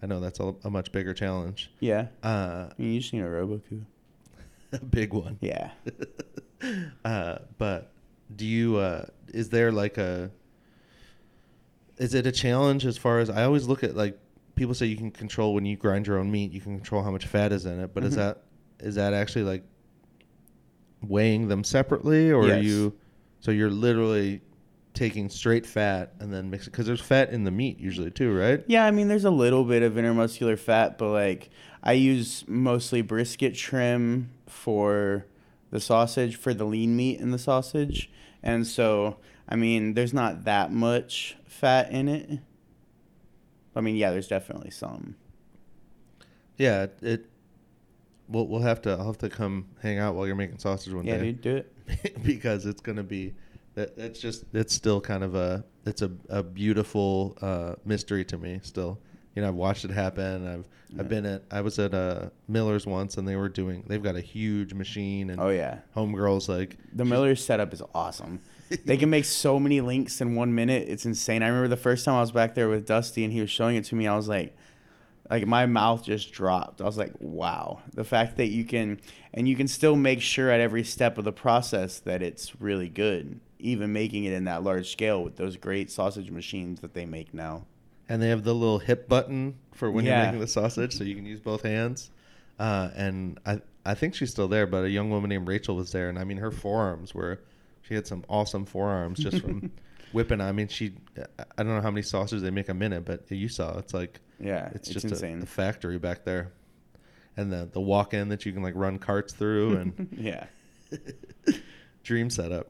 [0.01, 1.73] I know that's a, a much bigger challenge.
[1.81, 2.07] yeah.
[2.23, 3.83] Uh, I mean, you just need a Robot Coupe.
[4.73, 5.39] a big one.
[5.41, 5.71] Yeah.
[7.05, 7.93] Uh, but
[8.35, 8.79] do you?
[8.79, 10.29] Uh, is there like a?
[11.99, 14.19] Is it a challenge as far as I always look at like
[14.55, 17.11] people say you can control when you grind your own meat, you can control how
[17.11, 17.93] much fat is in it.
[17.95, 18.17] But is Mhm.
[18.17, 18.43] that
[18.81, 19.65] is that actually like
[21.03, 22.65] weighing them separately, or are Yes.
[22.65, 22.95] you?
[23.41, 24.41] So you're literally
[24.95, 28.65] taking straight fat and then mixing because there's fat in the meat usually too, right?
[28.67, 31.51] Yeah, I mean, there's a little bit of intermuscular fat, but like
[31.83, 35.27] I use mostly brisket trim for
[35.71, 38.11] the sausage, for the lean meat in the sausage.
[38.43, 39.19] And so,
[39.49, 42.41] I mean, there's not that much fat in it.
[43.75, 45.15] I mean, yeah, there's definitely some.
[46.57, 46.99] Yeah, it.
[47.03, 47.27] it
[48.29, 51.07] we'll we'll have to I'll have to come hang out while you're making sausage one
[51.07, 51.33] Yeah, day.
[51.33, 52.23] dude, do it.
[52.25, 53.35] because it's gonna be
[53.75, 58.37] that that's just it's still kind of a it's a, a beautiful uh, mystery to
[58.37, 58.99] me still
[59.35, 61.01] you know I've watched it happen I've Yeah.
[61.01, 64.17] I've been at I was at uh, Miller's once and they were doing they've got
[64.17, 65.79] a huge machine and Oh, yeah.
[65.97, 68.41] homegirls like The Miller's setup is awesome.
[68.85, 70.89] They can make so many links in one minute.
[70.89, 71.43] It's insane.
[71.43, 73.77] I remember the first time I was back there with Dusty and he was showing
[73.77, 74.07] it to me.
[74.07, 74.57] I was like,
[75.31, 76.81] like my mouth just dropped.
[76.81, 77.81] I was like, wow.
[77.95, 79.01] The fact that you can,
[79.35, 82.89] and you can still make sure at every step of the process that it's really
[82.89, 87.05] good, even making it in that large scale with those great sausage machines that they
[87.07, 87.65] make now.
[88.09, 90.17] and they have the little hip button for when Yeah.
[90.17, 92.11] you're making the sausage so you can use both hands
[92.59, 95.93] uh, and I I think she's still there but a young woman named Rachel was
[95.93, 97.41] there and I mean her forearms were
[97.89, 99.71] she had some awesome forearms just from
[100.13, 100.95] whipping I mean she
[101.57, 104.21] I don't know how many sausages they make a minute but you saw it's like
[104.39, 106.53] Yeah, it's, it's, just a, a factory back there.
[107.37, 110.47] And the the walk in that you can like run carts through and yeah.
[112.03, 112.69] dream setup.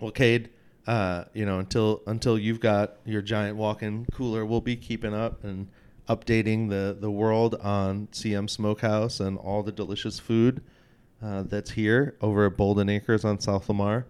[0.00, 0.50] Well Cade
[0.86, 5.42] uh, you know until until you've got your giant walk-in cooler we'll be keeping up
[5.42, 5.68] and
[6.06, 10.62] updating the the world on CM Smokehouse and all the delicious food
[11.24, 14.06] uh, that's here over at Bouldin Acres on South Lamar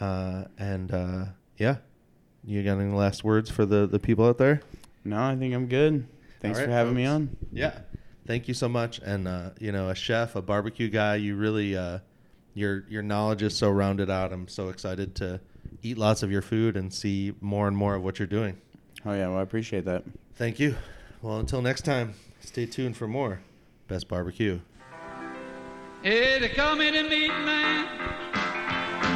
[0.00, 1.24] uh, and uh,
[1.56, 1.76] yeah
[2.44, 4.60] you got any last words for the the people out there
[5.04, 6.06] No, I think I'm good.
[6.40, 7.36] Thanks All for right, having me on.
[7.52, 7.78] Yeah.
[8.26, 8.98] Thank you so much.
[8.98, 11.98] And uh, you know, a chef, a barbecue guy, you really uh,
[12.54, 14.32] your your knowledge is so rounded out.
[14.32, 15.40] I'm so excited to
[15.82, 18.56] eat lots of your food and see more and more of what you're doing.
[19.06, 19.28] Oh, yeah.
[19.28, 20.04] Well, I appreciate that.
[20.36, 20.76] Thank you.
[21.22, 23.40] Well, until next time, stay tuned for more
[23.88, 24.60] Best Barbecue.
[26.08, 27.84] Hey, they call me the meat man.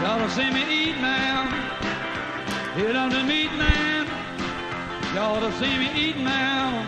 [0.02, 1.48] Y'all see me eat now.
[2.74, 4.06] Hit on the meat man.
[5.14, 6.86] Y'all see me eat now.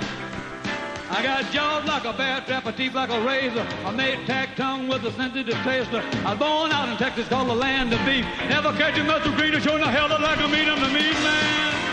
[1.08, 3.66] I got jaws like a bear trap, a teeth like a razor.
[3.86, 6.04] I made tack tongue with a sensitive taster.
[6.26, 8.26] I was born out in Texas, called the land of beef.
[8.50, 10.68] Never catch a muscle green or show no hell like a meat.
[10.68, 11.83] I'm the meat man.